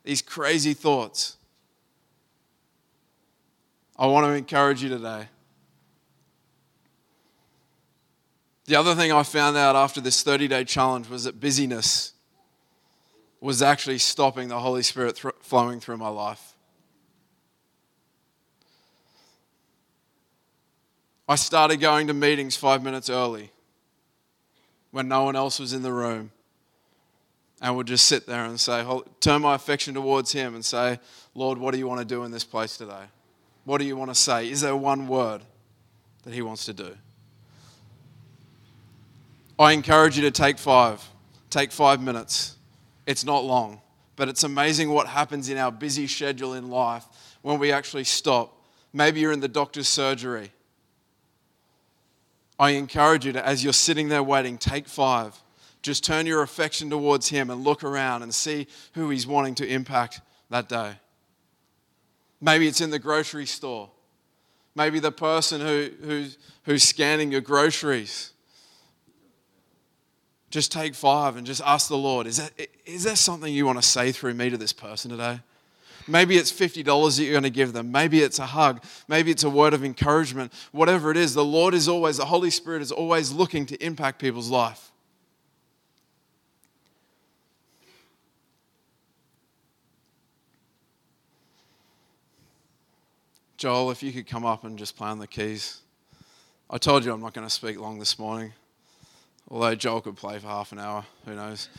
These 0.04 0.22
crazy 0.22 0.74
thoughts. 0.74 1.38
I 3.98 4.08
want 4.08 4.26
to 4.26 4.34
encourage 4.34 4.84
you 4.84 4.90
today 4.90 5.30
The 8.66 8.76
other 8.76 8.96
thing 8.96 9.12
I 9.12 9.24
found 9.24 9.58
out 9.58 9.76
after 9.76 10.02
this 10.02 10.24
30 10.24 10.48
day 10.48 10.64
challenge 10.64 11.08
was 11.08 11.26
that 11.26 11.40
busyness 11.40 12.14
was 13.40 13.62
actually 13.62 14.00
stopping 14.00 14.48
the 14.48 14.60
Holy 14.60 14.82
Spirit 14.82 15.18
th- 15.18 15.36
flowing 15.42 15.80
through 15.80 15.98
my 15.98 16.08
life. 16.08 16.54
I 21.28 21.36
started 21.36 21.78
going 21.78 22.08
to 22.08 22.14
meetings 22.14 22.56
five 22.56 22.84
minutes 22.84 23.10
early 23.10 23.52
when 24.92 25.08
no 25.08 25.24
one 25.24 25.36
else 25.36 25.60
was 25.60 25.74
in 25.74 25.82
the 25.84 25.92
room 25.92 26.32
and 27.62 27.76
would 27.76 27.88
just 27.88 28.06
sit 28.06 28.26
there 28.26 28.46
and 28.46 28.60
say, 28.60 28.86
turn 29.20 29.42
my 29.42 29.56
affection 29.56 29.94
towards 29.94 30.32
Him 30.32 30.56
and 30.56 30.64
say, 30.64 31.00
Lord, 31.34 31.58
what 31.58 31.72
do 31.72 31.78
you 31.80 31.88
want 31.88 32.00
to 32.00 32.06
do 32.06 32.24
in 32.24 32.32
this 32.32 32.44
place 32.44 32.78
today? 32.78 33.06
What 33.64 33.80
do 33.80 33.86
you 33.86 33.98
want 33.98 34.12
to 34.12 34.16
say? 34.16 34.50
Is 34.50 34.62
there 34.62 34.76
one 34.76 35.08
word 35.08 35.42
that 36.24 36.34
He 36.34 36.42
wants 36.42 36.66
to 36.66 36.74
do? 36.74 36.96
I 39.58 39.72
encourage 39.72 40.18
you 40.18 40.24
to 40.24 40.32
take 40.32 40.58
five. 40.58 41.04
Take 41.50 41.72
five 41.72 42.02
minutes. 42.02 42.58
It's 43.06 43.24
not 43.24 43.46
long, 43.46 43.82
but 44.16 44.28
it's 44.28 44.44
amazing 44.44 44.90
what 44.90 45.08
happens 45.08 45.48
in 45.50 45.58
our 45.58 45.72
busy 45.72 46.08
schedule 46.08 46.54
in 46.54 46.70
life 46.70 47.06
when 47.42 47.60
we 47.60 47.72
actually 47.72 48.04
stop. 48.04 48.52
Maybe 48.92 49.20
you're 49.22 49.32
in 49.32 49.40
the 49.40 49.48
doctor's 49.48 49.88
surgery. 49.88 50.52
I 52.60 52.72
encourage 52.72 53.26
you 53.26 53.34
to, 53.34 53.46
as 53.46 53.64
you're 53.64 53.74
sitting 53.74 54.10
there 54.10 54.24
waiting, 54.24 54.58
take 54.58 54.88
five. 54.88 55.36
Just 55.82 56.04
turn 56.04 56.26
your 56.26 56.42
affection 56.42 56.90
towards 56.90 57.30
Him 57.30 57.50
and 57.50 57.64
look 57.64 57.84
around 57.84 58.24
and 58.24 58.34
see 58.34 58.68
who 58.94 59.10
He's 59.10 59.28
wanting 59.28 59.56
to 59.56 59.68
impact 59.68 60.22
that 60.50 60.68
day. 60.68 60.94
Maybe 62.42 62.68
it's 62.68 62.82
in 62.82 62.90
the 62.90 63.00
grocery 63.00 63.46
store. 63.46 63.90
Maybe 64.74 65.00
the 65.00 65.12
person 65.12 65.62
who, 65.62 65.90
who's, 66.02 66.38
who's 66.64 66.84
scanning 66.84 67.32
your 67.32 67.42
groceries 67.42 68.32
just 70.56 70.72
take 70.72 70.96
five 70.96 71.36
and 71.36 71.46
just 71.46 71.62
ask 71.66 71.90
the 71.90 71.98
Lord, 71.98 72.28
is, 72.28 72.38
that, 72.38 72.50
is 72.86 73.04
there 73.04 73.18
something 73.18 73.54
you 73.54 73.66
want 73.66 73.78
to 73.78 73.86
say 73.86 74.14
through 74.14 74.36
me 74.36 74.50
to 74.50 74.56
this 74.56 74.72
person 74.72 75.12
today? 75.12 75.42
Maybe 76.08 76.38
it's 76.38 76.50
$50 76.50 77.18
that 77.18 77.24
you're 77.24 77.34
going 77.34 77.44
to 77.44 77.50
give 77.50 77.74
them. 77.74 77.92
Maybe 77.92 78.22
it's 78.22 78.40
a 78.40 78.46
hug. 78.46 78.82
Maybe 79.10 79.32
it's 79.32 79.44
a 79.44 79.50
word 79.50 79.74
of 79.74 79.84
encouragement. 79.84 80.54
Whatever 80.72 81.12
it 81.12 81.18
is, 81.18 81.34
the 81.34 81.44
Lord 81.44 81.74
is 81.74 81.90
always, 81.90 82.16
the 82.16 82.26
Holy 82.26 82.50
Spirit 82.50 82.82
is 82.82 82.94
always 82.94 83.34
looking 83.34 83.66
to 83.66 83.86
impact 83.86 84.18
people's 84.18 84.50
life. 84.50 84.92
Joel, 93.58 93.92
if 93.92 94.02
you 94.02 94.14
could 94.14 94.28
come 94.28 94.46
up 94.46 94.64
and 94.64 94.80
just 94.80 94.96
play 94.96 95.10
on 95.10 95.20
the 95.20 95.28
keys. 95.28 95.82
I 96.70 96.78
told 96.78 97.04
you 97.04 97.12
I'm 97.12 97.20
not 97.20 97.34
going 97.34 97.46
to 97.46 97.54
speak 97.54 97.78
long 97.78 98.00
this 98.00 98.18
morning. 98.18 98.54
Although 99.50 99.76
Joel 99.76 100.02
could 100.02 100.16
play 100.16 100.40
for 100.40 100.48
half 100.48 100.72
an 100.72 100.80
hour, 100.80 101.06
who 101.26 101.36
knows? 101.36 101.70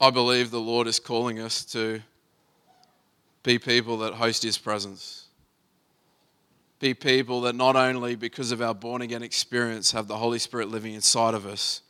I 0.00 0.10
believe 0.10 0.50
the 0.50 0.60
Lord 0.60 0.86
is 0.86 1.00
calling 1.00 1.40
us 1.40 1.64
to 1.66 2.00
be 3.42 3.58
people 3.58 3.98
that 3.98 4.14
host 4.14 4.42
His 4.42 4.58
presence. 4.58 5.27
Be 6.80 6.94
people 6.94 7.40
that 7.42 7.54
not 7.54 7.74
only 7.74 8.14
because 8.14 8.52
of 8.52 8.62
our 8.62 8.74
born 8.74 9.02
again 9.02 9.22
experience 9.22 9.92
have 9.92 10.06
the 10.06 10.16
Holy 10.16 10.38
Spirit 10.38 10.68
living 10.68 10.94
inside 10.94 11.34
of 11.34 11.44
us, 11.44 11.82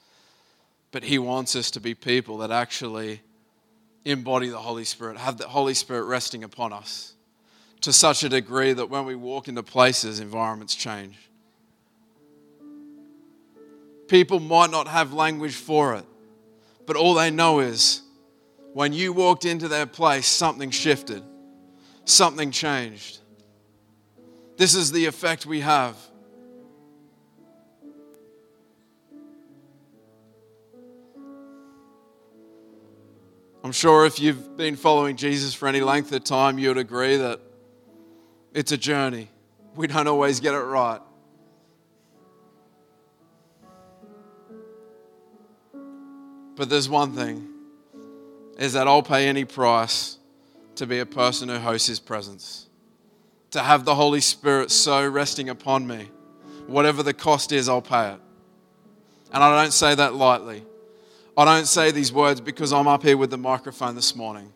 but 0.91 1.05
He 1.05 1.19
wants 1.19 1.55
us 1.55 1.71
to 1.73 1.81
be 1.81 1.95
people 1.95 2.39
that 2.39 2.51
actually 2.51 3.21
embody 4.05 4.49
the 4.49 4.59
Holy 4.59 4.85
Spirit, 4.85 5.19
have 5.19 5.37
the 5.37 5.49
Holy 5.49 5.75
Spirit 5.75 6.05
resting 6.05 6.43
upon 6.43 6.73
us 6.73 7.15
to 7.83 7.93
such 7.93 8.25
a 8.25 8.29
degree 8.29 8.73
that 8.73 8.89
when 8.89 9.05
we 9.05 9.15
walk 9.15 9.49
into 9.49 9.63
places, 9.63 10.21
environments 10.21 10.75
change. 10.75 11.17
People 14.09 14.41
might 14.41 14.71
not 14.71 14.89
have 14.89 15.13
language 15.13 15.55
for 15.55 15.95
it, 15.95 16.05
but 16.87 16.97
all 16.97 17.15
they 17.15 17.31
know 17.31 17.61
is 17.61 18.03
when 18.73 18.93
you 18.93 19.13
walked 19.13 19.45
into 19.45 19.69
their 19.69 19.87
place, 19.87 20.27
something 20.27 20.71
shifted, 20.71 21.23
something 22.05 22.51
changed. 22.51 23.19
This 24.59 24.75
is 24.75 24.91
the 24.91 25.07
effect 25.07 25.47
we 25.47 25.61
have. 25.61 25.97
I'm 33.63 33.71
sure 33.71 34.05
if 34.05 34.19
you've 34.19 34.57
been 34.57 34.75
following 34.75 35.17
Jesus 35.17 35.55
for 35.55 35.69
any 35.69 35.81
length 35.81 36.11
of 36.11 36.25
time, 36.25 36.59
you 36.59 36.69
would 36.69 36.79
agree 36.79 37.17
that 37.19 37.41
it's 38.53 38.73
a 38.73 38.77
journey. 38.77 39.29
We 39.77 39.87
don't 39.87 40.09
always 40.09 40.41
get 40.41 40.55
it 40.55 40.59
right. 40.59 41.01
But 46.57 46.69
there's 46.69 46.89
one 46.89 47.13
thing 47.13 47.49
is 48.59 48.73
that 48.73 48.89
I'll 48.89 49.05
pay 49.05 49.29
any 49.29 49.45
price 49.45 50.19
to 50.75 50.87
be 50.87 50.99
a 50.99 51.07
person 51.07 51.49
who 51.49 51.59
hosts 51.59 51.87
his 51.87 52.01
presence. 52.01 52.68
To 53.53 53.61
have 53.61 53.85
the 53.85 53.95
Holy 53.95 54.21
Spirit 54.21 54.71
so 54.71 55.07
resting 55.09 55.49
upon 55.49 55.87
me. 55.87 56.11
Whatever 56.67 57.03
the 57.03 57.15
cost 57.15 57.51
is, 57.53 57.69
I'll 57.69 57.81
pay 57.81 58.13
it. 58.13 58.21
And 59.33 59.43
I 59.43 59.63
don't 59.63 59.73
say 59.73 59.95
that 59.95 60.15
lightly. 60.15 60.65
I 61.37 61.45
don't 61.45 61.67
say 61.67 61.91
these 61.91 62.13
words 62.13 62.41
because 62.41 62.73
I'm 62.73 62.89
up 62.89 63.03
here 63.03 63.17
with 63.17 63.31
the 63.31 63.39
microphone 63.39 63.95
this 63.95 64.15
morning. 64.17 64.53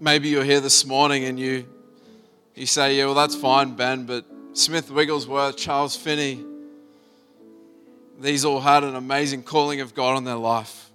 Maybe 0.00 0.28
you're 0.28 0.44
here 0.44 0.60
this 0.60 0.86
morning 0.86 1.24
and 1.24 1.40
you, 1.40 1.66
you 2.54 2.66
say, 2.66 2.96
Yeah, 2.96 3.06
well, 3.06 3.14
that's 3.14 3.34
fine, 3.34 3.74
Ben, 3.74 4.06
but 4.06 4.24
Smith 4.52 4.92
Wigglesworth, 4.92 5.56
Charles 5.56 5.96
Finney, 5.96 6.44
these 8.20 8.44
all 8.44 8.60
had 8.60 8.84
an 8.84 8.94
amazing 8.94 9.42
calling 9.42 9.80
of 9.80 9.94
God 9.94 10.16
on 10.16 10.22
their 10.22 10.36
life. 10.36 10.90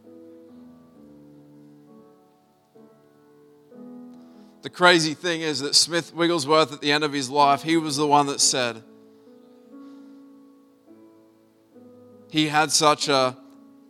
The 4.61 4.69
crazy 4.69 5.13
thing 5.13 5.41
is 5.41 5.59
that 5.59 5.75
Smith 5.75 6.13
Wigglesworth, 6.15 6.71
at 6.71 6.79
the 6.79 6.93
end 6.93 7.03
of 7.03 7.11
his 7.11 7.29
life, 7.29 7.61
he 7.61 7.75
was 7.75 7.97
the 7.97 8.07
one 8.07 8.27
that 8.27 8.39
said, 8.39 8.81
he 12.31 12.47
had 12.47 12.71
such 12.71 13.09
a, 13.09 13.35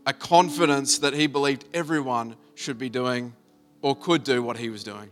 a 0.07 0.13
confidence 0.13 0.97
that 0.97 1.13
he 1.13 1.27
believed 1.27 1.65
everyone 1.71 2.35
should 2.55 2.79
be 2.79 2.89
doing 2.89 3.33
or 3.83 3.95
could 3.95 4.23
do 4.23 4.41
what 4.41 4.57
he 4.57 4.69
was 4.69 4.83
doing. 4.83 5.11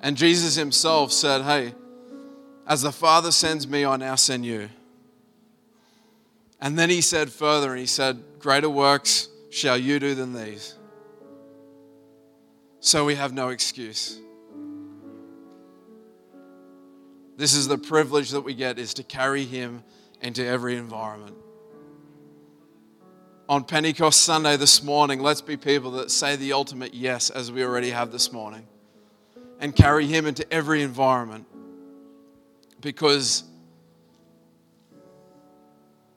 And 0.00 0.16
Jesus 0.16 0.54
himself 0.54 1.12
said, 1.12 1.42
Hey, 1.42 1.74
as 2.66 2.80
the 2.80 2.92
Father 2.92 3.32
sends 3.32 3.68
me, 3.68 3.84
I 3.84 3.96
now 3.96 4.14
send 4.14 4.46
you. 4.46 4.70
And 6.60 6.78
then 6.78 6.88
he 6.88 7.00
said 7.00 7.30
further, 7.30 7.72
and 7.72 7.80
he 7.80 7.86
said, 7.86 8.22
Greater 8.38 8.70
works 8.70 9.28
shall 9.50 9.76
you 9.76 9.98
do 9.98 10.14
than 10.14 10.32
these. 10.32 10.76
So 12.80 13.04
we 13.04 13.16
have 13.16 13.32
no 13.32 13.48
excuse. 13.48 14.20
This 17.36 17.54
is 17.54 17.66
the 17.66 17.78
privilege 17.78 18.30
that 18.30 18.42
we 18.42 18.54
get 18.54 18.78
is 18.78 18.94
to 18.94 19.02
carry 19.02 19.44
him 19.44 19.82
into 20.20 20.46
every 20.46 20.76
environment 20.76 21.36
on 23.48 23.64
Pentecost 23.64 24.22
Sunday 24.22 24.56
this 24.56 24.82
morning, 24.82 25.20
let's 25.20 25.40
be 25.40 25.56
people 25.56 25.92
that 25.92 26.10
say 26.10 26.36
the 26.36 26.52
ultimate 26.52 26.94
yes, 26.94 27.30
as 27.30 27.50
we 27.50 27.64
already 27.64 27.90
have 27.90 28.12
this 28.12 28.32
morning, 28.32 28.66
and 29.60 29.74
carry 29.74 30.06
Him 30.06 30.26
into 30.26 30.50
every 30.52 30.82
environment 30.82 31.46
because 32.80 33.44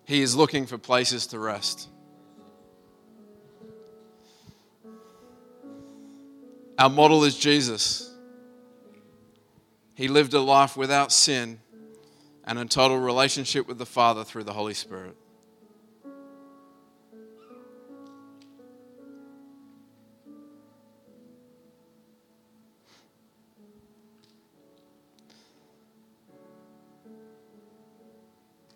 He 0.06 0.22
is 0.22 0.36
looking 0.36 0.66
for 0.66 0.78
places 0.78 1.28
to 1.28 1.40
rest. 1.40 1.90
Our 6.78 6.90
model 6.90 7.24
is 7.24 7.38
Jesus. 7.38 8.12
He 9.96 10.10
lived 10.10 10.34
a 10.34 10.42
life 10.42 10.76
without 10.76 11.12
sin 11.12 11.60
and 12.44 12.60
in 12.60 12.68
total 12.68 13.00
relationship 13.00 13.68
with 13.68 13.78
the 13.78 13.86
Father 13.86 14.24
through 14.24 14.44
the 14.44 14.54
Holy 14.54 14.74
Spirit. 14.74 15.16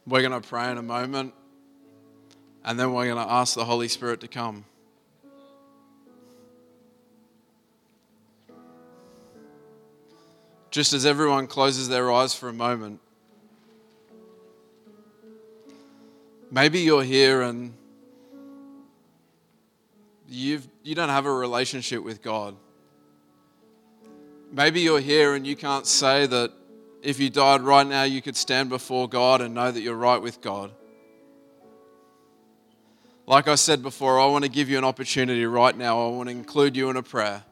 We're 0.09 0.27
going 0.27 0.41
to 0.41 0.47
pray 0.47 0.71
in 0.71 0.79
a 0.79 0.81
moment, 0.81 1.35
and 2.65 2.79
then 2.79 2.93
we're 2.93 3.05
going 3.05 3.23
to 3.23 3.31
ask 3.31 3.53
the 3.53 3.63
Holy 3.63 3.87
Spirit 3.87 4.21
to 4.21 4.27
come. 4.27 4.65
Just 10.71 10.93
as 10.93 11.05
everyone 11.05 11.45
closes 11.45 11.89
their 11.89 12.11
eyes 12.11 12.33
for 12.33 12.49
a 12.49 12.53
moment, 12.53 12.99
maybe 16.49 16.79
you're 16.79 17.03
here 17.03 17.43
and 17.43 17.75
you've, 20.27 20.67
you 20.81 20.95
don't 20.95 21.09
have 21.09 21.27
a 21.27 21.31
relationship 21.31 22.03
with 22.03 22.23
God. 22.23 22.55
Maybe 24.51 24.81
you're 24.81 25.01
here 25.01 25.35
and 25.35 25.45
you 25.45 25.55
can't 25.55 25.85
say 25.85 26.25
that 26.25 26.51
if 27.01 27.19
you 27.19 27.29
died 27.29 27.61
right 27.61 27.85
now, 27.85 28.03
you 28.03 28.21
could 28.21 28.35
stand 28.35 28.69
before 28.69 29.07
God 29.07 29.41
and 29.41 29.53
know 29.53 29.71
that 29.71 29.81
you're 29.81 29.95
right 29.95 30.21
with 30.21 30.41
God. 30.41 30.71
Like 33.25 33.47
I 33.47 33.55
said 33.55 33.83
before, 33.83 34.19
I 34.19 34.25
want 34.25 34.43
to 34.43 34.49
give 34.49 34.69
you 34.69 34.77
an 34.77 34.83
opportunity 34.83 35.45
right 35.45 35.77
now. 35.77 36.03
I 36.03 36.09
want 36.09 36.29
to 36.29 36.31
include 36.31 36.75
you 36.75 36.89
in 36.89 36.97
a 36.97 37.03
prayer. 37.03 37.43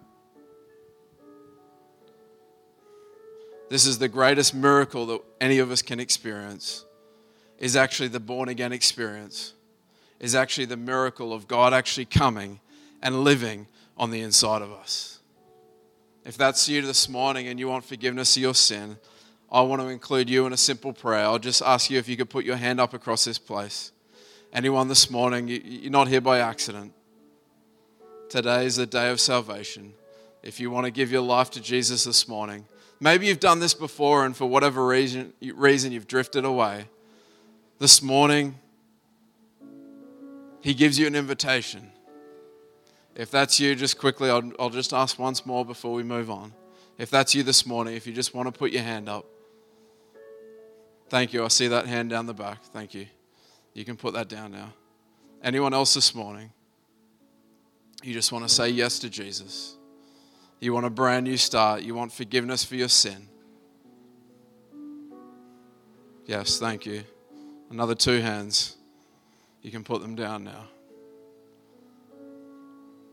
This 3.69 3.85
is 3.85 3.99
the 3.99 4.07
greatest 4.07 4.55
miracle 4.55 5.05
that 5.07 5.21
any 5.39 5.59
of 5.59 5.71
us 5.71 5.81
can 5.81 5.99
experience. 5.99 6.85
Is 7.59 7.75
actually 7.75 8.09
the 8.09 8.19
born 8.19 8.49
again 8.49 8.71
experience. 8.71 9.53
Is 10.19 10.35
actually 10.35 10.65
the 10.65 10.77
miracle 10.77 11.33
of 11.33 11.47
God 11.47 11.73
actually 11.73 12.05
coming 12.05 12.59
and 13.01 13.23
living 13.23 13.67
on 13.97 14.09
the 14.11 14.21
inside 14.21 14.61
of 14.61 14.71
us. 14.71 15.19
If 16.25 16.37
that's 16.37 16.67
you 16.67 16.81
this 16.81 17.07
morning 17.07 17.47
and 17.47 17.59
you 17.59 17.67
want 17.67 17.85
forgiveness 17.85 18.35
of 18.35 18.41
your 18.41 18.53
sin, 18.53 18.97
I 19.49 19.61
want 19.61 19.81
to 19.81 19.87
include 19.87 20.29
you 20.29 20.45
in 20.45 20.53
a 20.53 20.57
simple 20.57 20.91
prayer. 20.91 21.23
I'll 21.23 21.39
just 21.39 21.61
ask 21.61 21.89
you 21.89 21.97
if 21.97 22.09
you 22.09 22.17
could 22.17 22.29
put 22.29 22.43
your 22.43 22.57
hand 22.57 22.81
up 22.81 22.93
across 22.93 23.23
this 23.23 23.37
place. 23.37 23.91
Anyone 24.51 24.87
this 24.87 25.09
morning, 25.09 25.47
you're 25.47 25.91
not 25.91 26.07
here 26.07 26.21
by 26.21 26.39
accident. 26.39 26.93
Today 28.29 28.65
is 28.65 28.75
the 28.75 28.85
day 28.85 29.09
of 29.09 29.21
salvation. 29.21 29.93
If 30.43 30.59
you 30.59 30.69
want 30.69 30.85
to 30.85 30.91
give 30.91 31.11
your 31.11 31.21
life 31.21 31.49
to 31.51 31.61
Jesus 31.61 32.03
this 32.03 32.27
morning, 32.27 32.65
maybe 32.99 33.27
you've 33.27 33.39
done 33.39 33.59
this 33.59 33.73
before 33.73 34.25
and 34.25 34.35
for 34.35 34.45
whatever 34.45 34.85
reason, 34.85 35.33
reason 35.41 35.93
you've 35.93 36.07
drifted 36.07 36.43
away. 36.43 36.87
This 37.79 38.01
morning, 38.01 38.55
He 40.61 40.73
gives 40.73 40.99
you 40.99 41.07
an 41.07 41.15
invitation. 41.15 41.91
If 43.15 43.31
that's 43.31 43.61
you, 43.61 43.75
just 43.75 43.97
quickly, 43.97 44.29
I'll, 44.29 44.51
I'll 44.59 44.69
just 44.69 44.93
ask 44.93 45.17
once 45.17 45.45
more 45.45 45.63
before 45.63 45.93
we 45.93 46.03
move 46.03 46.29
on. 46.29 46.53
If 46.97 47.09
that's 47.09 47.33
you 47.33 47.43
this 47.43 47.65
morning, 47.65 47.95
if 47.95 48.05
you 48.05 48.13
just 48.13 48.33
want 48.33 48.47
to 48.47 48.57
put 48.57 48.71
your 48.71 48.83
hand 48.83 49.07
up. 49.07 49.25
Thank 51.09 51.33
you. 51.33 51.43
I 51.43 51.47
see 51.47 51.67
that 51.69 51.85
hand 51.85 52.09
down 52.09 52.25
the 52.25 52.33
back. 52.33 52.63
Thank 52.65 52.93
you. 52.93 53.07
You 53.73 53.85
can 53.85 53.95
put 53.95 54.13
that 54.13 54.27
down 54.27 54.51
now. 54.51 54.73
Anyone 55.43 55.73
else 55.73 55.93
this 55.93 56.13
morning? 56.13 56.51
You 58.03 58.13
just 58.13 58.31
want 58.31 58.47
to 58.47 58.53
say 58.53 58.69
yes 58.69 58.99
to 58.99 59.09
Jesus. 59.09 59.77
You 60.59 60.73
want 60.73 60.85
a 60.85 60.89
brand 60.89 61.25
new 61.25 61.37
start. 61.37 61.83
You 61.83 61.95
want 61.95 62.11
forgiveness 62.11 62.63
for 62.63 62.75
your 62.75 62.89
sin. 62.89 63.27
Yes, 66.25 66.59
thank 66.59 66.85
you. 66.85 67.03
Another 67.69 67.95
two 67.95 68.19
hands. 68.19 68.75
You 69.61 69.71
can 69.71 69.83
put 69.83 70.01
them 70.01 70.15
down 70.15 70.43
now. 70.43 70.65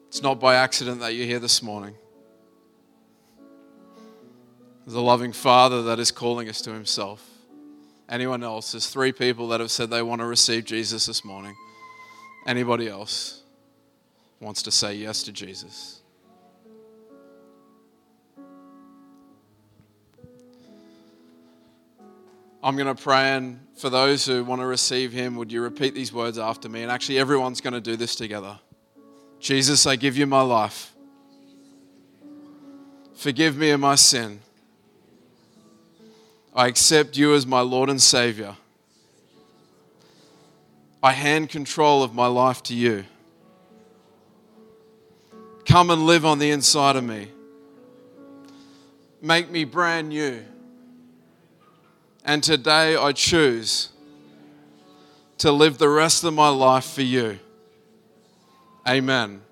It's 0.08 0.22
not 0.22 0.40
by 0.40 0.56
accident 0.56 1.00
that 1.00 1.14
you're 1.14 1.26
here 1.26 1.40
this 1.40 1.62
morning. 1.62 1.94
There's 4.86 4.94
a 4.94 5.00
loving 5.00 5.32
Father 5.32 5.82
that 5.82 5.98
is 5.98 6.10
calling 6.10 6.48
us 6.48 6.60
to 6.62 6.72
Himself. 6.72 7.33
Anyone 8.08 8.42
else? 8.42 8.72
There's 8.72 8.88
three 8.88 9.12
people 9.12 9.48
that 9.48 9.60
have 9.60 9.70
said 9.70 9.90
they 9.90 10.02
want 10.02 10.20
to 10.20 10.26
receive 10.26 10.64
Jesus 10.64 11.06
this 11.06 11.24
morning. 11.24 11.56
Anybody 12.46 12.88
else 12.88 13.42
wants 14.40 14.62
to 14.62 14.70
say 14.70 14.94
yes 14.94 15.22
to 15.22 15.32
Jesus? 15.32 16.00
I'm 22.62 22.76
going 22.76 22.94
to 22.94 22.94
pray, 22.94 23.36
and 23.36 23.60
for 23.76 23.90
those 23.90 24.24
who 24.24 24.42
want 24.42 24.62
to 24.62 24.66
receive 24.66 25.12
Him, 25.12 25.36
would 25.36 25.52
you 25.52 25.60
repeat 25.60 25.94
these 25.94 26.12
words 26.14 26.38
after 26.38 26.66
me? 26.68 26.82
And 26.82 26.90
actually, 26.90 27.18
everyone's 27.18 27.60
going 27.60 27.74
to 27.74 27.80
do 27.80 27.94
this 27.94 28.14
together. 28.14 28.58
Jesus, 29.38 29.86
I 29.86 29.96
give 29.96 30.16
you 30.16 30.26
my 30.26 30.40
life. 30.40 30.94
Forgive 33.14 33.58
me 33.58 33.70
of 33.70 33.80
my 33.80 33.96
sin. 33.96 34.40
I 36.54 36.68
accept 36.68 37.16
you 37.16 37.34
as 37.34 37.46
my 37.46 37.60
Lord 37.60 37.90
and 37.90 38.00
Savior. 38.00 38.56
I 41.02 41.12
hand 41.12 41.50
control 41.50 42.02
of 42.02 42.14
my 42.14 42.26
life 42.26 42.62
to 42.64 42.74
you. 42.74 43.04
Come 45.66 45.90
and 45.90 46.06
live 46.06 46.24
on 46.24 46.38
the 46.38 46.50
inside 46.50 46.96
of 46.96 47.04
me. 47.04 47.28
Make 49.20 49.50
me 49.50 49.64
brand 49.64 50.10
new. 50.10 50.44
And 52.24 52.42
today 52.42 52.96
I 52.96 53.12
choose 53.12 53.90
to 55.38 55.50
live 55.50 55.78
the 55.78 55.88
rest 55.88 56.22
of 56.24 56.32
my 56.32 56.48
life 56.48 56.86
for 56.86 57.02
you. 57.02 57.38
Amen. 58.86 59.42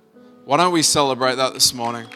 Why 0.45 0.57
don't 0.57 0.73
we 0.73 0.83
celebrate 0.83 1.35
that 1.35 1.53
this 1.53 1.75
morning? 1.75 2.07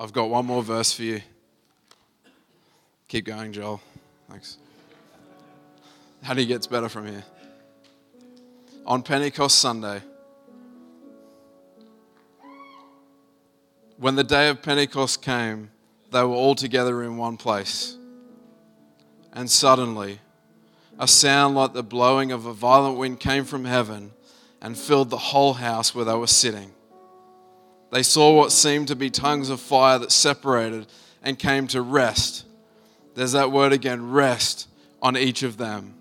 I've 0.00 0.14
got 0.14 0.30
one 0.30 0.46
more 0.46 0.62
verse 0.62 0.94
for 0.94 1.02
you. 1.02 1.20
Keep 3.08 3.26
going, 3.26 3.52
Joel. 3.52 3.82
Thanks. 4.30 4.56
How 6.22 6.32
do 6.32 6.40
you 6.40 6.46
get 6.46 6.66
better 6.70 6.88
from 6.88 7.06
here? 7.06 7.22
On 8.86 9.02
Pentecost 9.02 9.58
Sunday, 9.58 10.00
when 13.98 14.14
the 14.14 14.24
day 14.24 14.48
of 14.48 14.62
Pentecost 14.62 15.20
came, 15.20 15.70
they 16.10 16.22
were 16.22 16.28
all 16.28 16.54
together 16.54 17.02
in 17.02 17.18
one 17.18 17.36
place. 17.36 17.98
And 19.34 19.50
suddenly, 19.50 20.20
a 20.98 21.06
sound 21.06 21.54
like 21.54 21.74
the 21.74 21.82
blowing 21.82 22.32
of 22.32 22.46
a 22.46 22.54
violent 22.54 22.96
wind 22.96 23.20
came 23.20 23.44
from 23.44 23.66
heaven 23.66 24.12
and 24.62 24.78
filled 24.78 25.10
the 25.10 25.18
whole 25.18 25.52
house 25.52 25.94
where 25.94 26.06
they 26.06 26.14
were 26.14 26.26
sitting. 26.26 26.72
They 27.90 28.02
saw 28.02 28.36
what 28.36 28.52
seemed 28.52 28.88
to 28.88 28.96
be 28.96 29.10
tongues 29.10 29.50
of 29.50 29.60
fire 29.60 29.98
that 29.98 30.12
separated 30.12 30.86
and 31.22 31.38
came 31.38 31.66
to 31.68 31.82
rest. 31.82 32.44
There's 33.14 33.32
that 33.32 33.50
word 33.50 33.72
again 33.72 34.10
rest 34.10 34.68
on 35.02 35.16
each 35.16 35.42
of 35.42 35.56
them. 35.56 35.94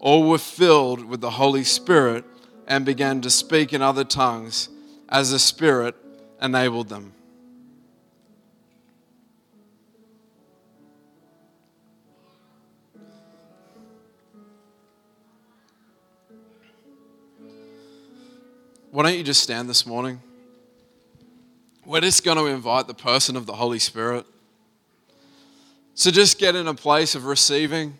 All 0.00 0.28
were 0.28 0.38
filled 0.38 1.04
with 1.04 1.20
the 1.20 1.30
Holy 1.30 1.62
Spirit 1.62 2.24
and 2.66 2.84
began 2.84 3.20
to 3.20 3.30
speak 3.30 3.72
in 3.72 3.82
other 3.82 4.04
tongues 4.04 4.68
as 5.08 5.30
the 5.30 5.38
Spirit 5.38 5.94
enabled 6.42 6.88
them. 6.88 7.12
Why 18.90 19.04
don't 19.04 19.16
you 19.16 19.22
just 19.22 19.42
stand 19.42 19.68
this 19.68 19.86
morning? 19.86 20.20
We're 21.90 22.00
just 22.02 22.22
going 22.22 22.36
to 22.36 22.46
invite 22.46 22.86
the 22.86 22.94
person 22.94 23.36
of 23.36 23.46
the 23.46 23.52
Holy 23.52 23.80
Spirit. 23.80 24.24
So 25.94 26.12
just 26.12 26.38
get 26.38 26.54
in 26.54 26.68
a 26.68 26.74
place 26.74 27.16
of 27.16 27.24
receiving. 27.24 27.98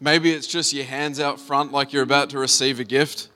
Maybe 0.00 0.30
it's 0.30 0.46
just 0.46 0.72
your 0.72 0.84
hands 0.84 1.18
out 1.18 1.40
front 1.40 1.72
like 1.72 1.92
you're 1.92 2.04
about 2.04 2.30
to 2.30 2.38
receive 2.38 2.78
a 2.78 2.84
gift. 2.84 3.28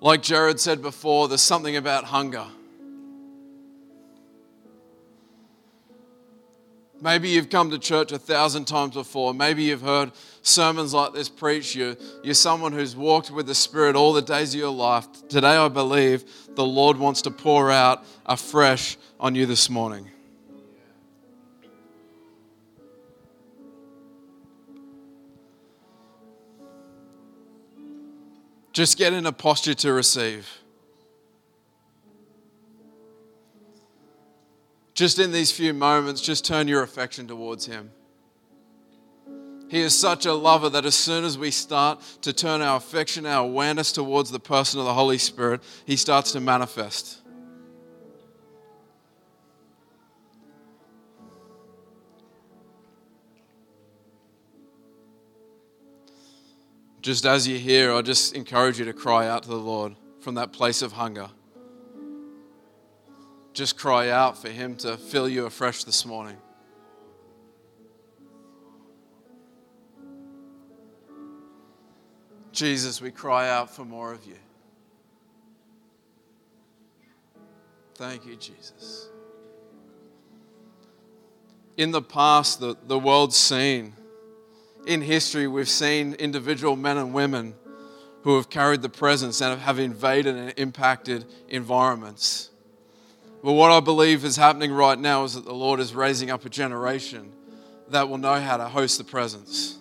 Like 0.00 0.22
Jared 0.22 0.58
said 0.58 0.80
before, 0.80 1.28
there's 1.28 1.42
something 1.42 1.76
about 1.76 2.04
hunger. 2.04 2.46
Maybe 7.02 7.30
you've 7.30 7.48
come 7.48 7.70
to 7.70 7.78
church 7.78 8.12
a 8.12 8.18
thousand 8.18 8.66
times 8.66 8.94
before. 8.94 9.32
Maybe 9.32 9.62
you've 9.64 9.80
heard 9.80 10.12
sermons 10.42 10.92
like 10.92 11.14
this 11.14 11.30
preached. 11.30 11.74
You're, 11.74 11.96
you're 12.22 12.34
someone 12.34 12.72
who's 12.72 12.94
walked 12.94 13.30
with 13.30 13.46
the 13.46 13.54
Spirit 13.54 13.96
all 13.96 14.12
the 14.12 14.20
days 14.20 14.52
of 14.52 14.60
your 14.60 14.70
life. 14.70 15.06
Today, 15.28 15.56
I 15.56 15.68
believe 15.68 16.24
the 16.54 16.64
Lord 16.64 16.98
wants 16.98 17.22
to 17.22 17.30
pour 17.30 17.70
out 17.70 18.04
afresh 18.26 18.98
on 19.18 19.34
you 19.34 19.46
this 19.46 19.70
morning. 19.70 20.10
Just 28.72 28.98
get 28.98 29.14
in 29.14 29.24
a 29.24 29.32
posture 29.32 29.74
to 29.74 29.92
receive. 29.92 30.59
Just 35.00 35.18
in 35.18 35.32
these 35.32 35.50
few 35.50 35.72
moments, 35.72 36.20
just 36.20 36.44
turn 36.44 36.68
your 36.68 36.82
affection 36.82 37.26
towards 37.26 37.64
Him. 37.64 37.90
He 39.70 39.80
is 39.80 39.98
such 39.98 40.26
a 40.26 40.34
lover 40.34 40.68
that 40.68 40.84
as 40.84 40.94
soon 40.94 41.24
as 41.24 41.38
we 41.38 41.50
start 41.50 42.02
to 42.20 42.34
turn 42.34 42.60
our 42.60 42.76
affection, 42.76 43.24
our 43.24 43.42
awareness 43.42 43.92
towards 43.92 44.30
the 44.30 44.38
person 44.38 44.78
of 44.78 44.84
the 44.84 44.92
Holy 44.92 45.16
Spirit, 45.16 45.62
He 45.86 45.96
starts 45.96 46.32
to 46.32 46.40
manifest. 46.40 47.22
Just 57.00 57.24
as 57.24 57.48
you're 57.48 57.58
here, 57.58 57.94
I 57.94 58.02
just 58.02 58.34
encourage 58.34 58.78
you 58.78 58.84
to 58.84 58.92
cry 58.92 59.26
out 59.26 59.44
to 59.44 59.48
the 59.48 59.56
Lord 59.56 59.96
from 60.20 60.34
that 60.34 60.52
place 60.52 60.82
of 60.82 60.92
hunger 60.92 61.30
just 63.60 63.76
cry 63.76 64.08
out 64.08 64.38
for 64.38 64.48
Him 64.48 64.74
to 64.74 64.96
fill 64.96 65.28
you 65.28 65.44
afresh 65.44 65.84
this 65.84 66.06
morning. 66.06 66.38
Jesus, 72.52 73.02
we 73.02 73.10
cry 73.10 73.50
out 73.50 73.68
for 73.68 73.84
more 73.84 74.14
of 74.14 74.24
you. 74.24 74.38
Thank 77.96 78.24
you, 78.24 78.34
Jesus. 78.36 79.10
In 81.76 81.90
the 81.90 82.00
past, 82.00 82.60
the, 82.60 82.78
the 82.86 82.98
world's 82.98 83.36
seen, 83.36 83.92
in 84.86 85.02
history, 85.02 85.46
we've 85.46 85.68
seen 85.68 86.14
individual 86.14 86.76
men 86.76 86.96
and 86.96 87.12
women 87.12 87.54
who 88.22 88.36
have 88.36 88.48
carried 88.48 88.80
the 88.80 88.88
presence 88.88 89.42
and 89.42 89.60
have 89.60 89.78
invaded 89.78 90.34
and 90.34 90.54
impacted 90.56 91.26
environments. 91.50 92.49
But 93.42 93.52
what 93.52 93.70
I 93.70 93.80
believe 93.80 94.24
is 94.24 94.36
happening 94.36 94.72
right 94.72 94.98
now 94.98 95.24
is 95.24 95.34
that 95.34 95.44
the 95.44 95.54
Lord 95.54 95.80
is 95.80 95.94
raising 95.94 96.30
up 96.30 96.44
a 96.44 96.50
generation 96.50 97.32
that 97.88 98.08
will 98.08 98.18
know 98.18 98.38
how 98.38 98.56
to 98.56 98.68
host 98.68 98.98
the 98.98 99.04
presence. 99.04 99.78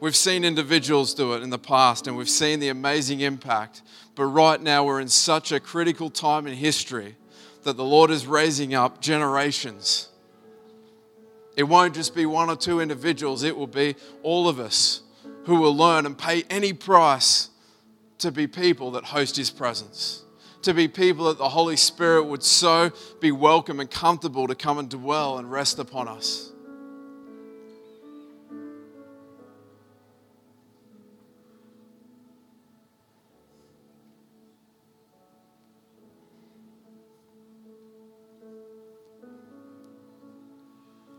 We've 0.00 0.16
seen 0.16 0.44
individuals 0.44 1.14
do 1.14 1.34
it 1.34 1.42
in 1.42 1.50
the 1.50 1.58
past 1.58 2.06
and 2.06 2.16
we've 2.16 2.28
seen 2.28 2.60
the 2.60 2.68
amazing 2.68 3.20
impact. 3.20 3.82
But 4.14 4.26
right 4.26 4.60
now, 4.60 4.84
we're 4.84 5.00
in 5.00 5.08
such 5.08 5.52
a 5.52 5.60
critical 5.60 6.10
time 6.10 6.46
in 6.46 6.54
history 6.54 7.16
that 7.62 7.76
the 7.76 7.84
Lord 7.84 8.10
is 8.10 8.26
raising 8.26 8.74
up 8.74 9.00
generations. 9.00 10.08
It 11.56 11.64
won't 11.64 11.94
just 11.94 12.14
be 12.14 12.26
one 12.26 12.48
or 12.48 12.56
two 12.56 12.80
individuals, 12.80 13.42
it 13.42 13.56
will 13.56 13.66
be 13.66 13.96
all 14.22 14.48
of 14.48 14.60
us 14.60 15.02
who 15.44 15.56
will 15.56 15.76
learn 15.76 16.06
and 16.06 16.16
pay 16.16 16.44
any 16.50 16.72
price 16.72 17.50
to 18.18 18.30
be 18.30 18.46
people 18.46 18.92
that 18.92 19.04
host 19.04 19.36
His 19.36 19.50
presence. 19.50 20.22
To 20.62 20.74
be 20.74 20.88
people 20.88 21.26
that 21.26 21.38
the 21.38 21.48
Holy 21.48 21.76
Spirit 21.76 22.24
would 22.24 22.42
so 22.42 22.90
be 23.20 23.32
welcome 23.32 23.80
and 23.80 23.90
comfortable 23.90 24.46
to 24.48 24.54
come 24.54 24.78
and 24.78 24.88
dwell 24.88 25.38
and 25.38 25.50
rest 25.50 25.78
upon 25.78 26.08
us. 26.08 26.52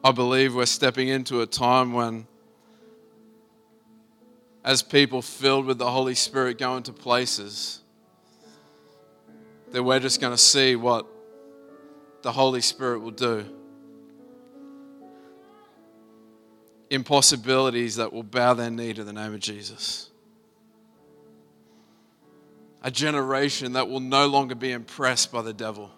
I 0.02 0.12
believe 0.12 0.56
we're 0.56 0.66
stepping 0.66 1.10
into 1.10 1.42
a 1.42 1.46
time 1.46 1.92
when, 1.92 2.26
as 4.64 4.82
people 4.82 5.22
filled 5.22 5.66
with 5.66 5.78
the 5.78 5.92
Holy 5.92 6.16
Spirit 6.16 6.58
go 6.58 6.78
into 6.78 6.94
places, 6.94 7.79
that 9.72 9.84
we're 9.84 10.00
just 10.00 10.20
going 10.20 10.34
to 10.34 10.38
see 10.38 10.76
what 10.76 11.06
the 12.22 12.32
Holy 12.32 12.62
Spirit 12.62 13.00
will 13.00 13.12
do. 13.12 13.46
Impossibilities 16.90 17.98
that 17.98 18.12
will 18.12 18.24
bow 18.24 18.54
their 18.54 18.72
knee 18.72 18.94
to 18.94 19.04
the 19.04 19.14
name 19.14 19.34
of 19.34 19.40
Jesus. 19.40 20.10
A 22.82 22.90
generation 22.90 23.74
that 23.74 23.88
will 23.90 24.00
no 24.00 24.28
longer 24.28 24.56
be 24.56 24.72
impressed 24.72 25.32
by 25.32 25.42
the 25.42 25.54
devil, 25.54 25.92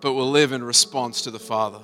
but 0.00 0.12
will 0.12 0.30
live 0.30 0.52
in 0.52 0.62
response 0.62 1.22
to 1.22 1.30
the 1.30 1.38
Father. 1.38 1.80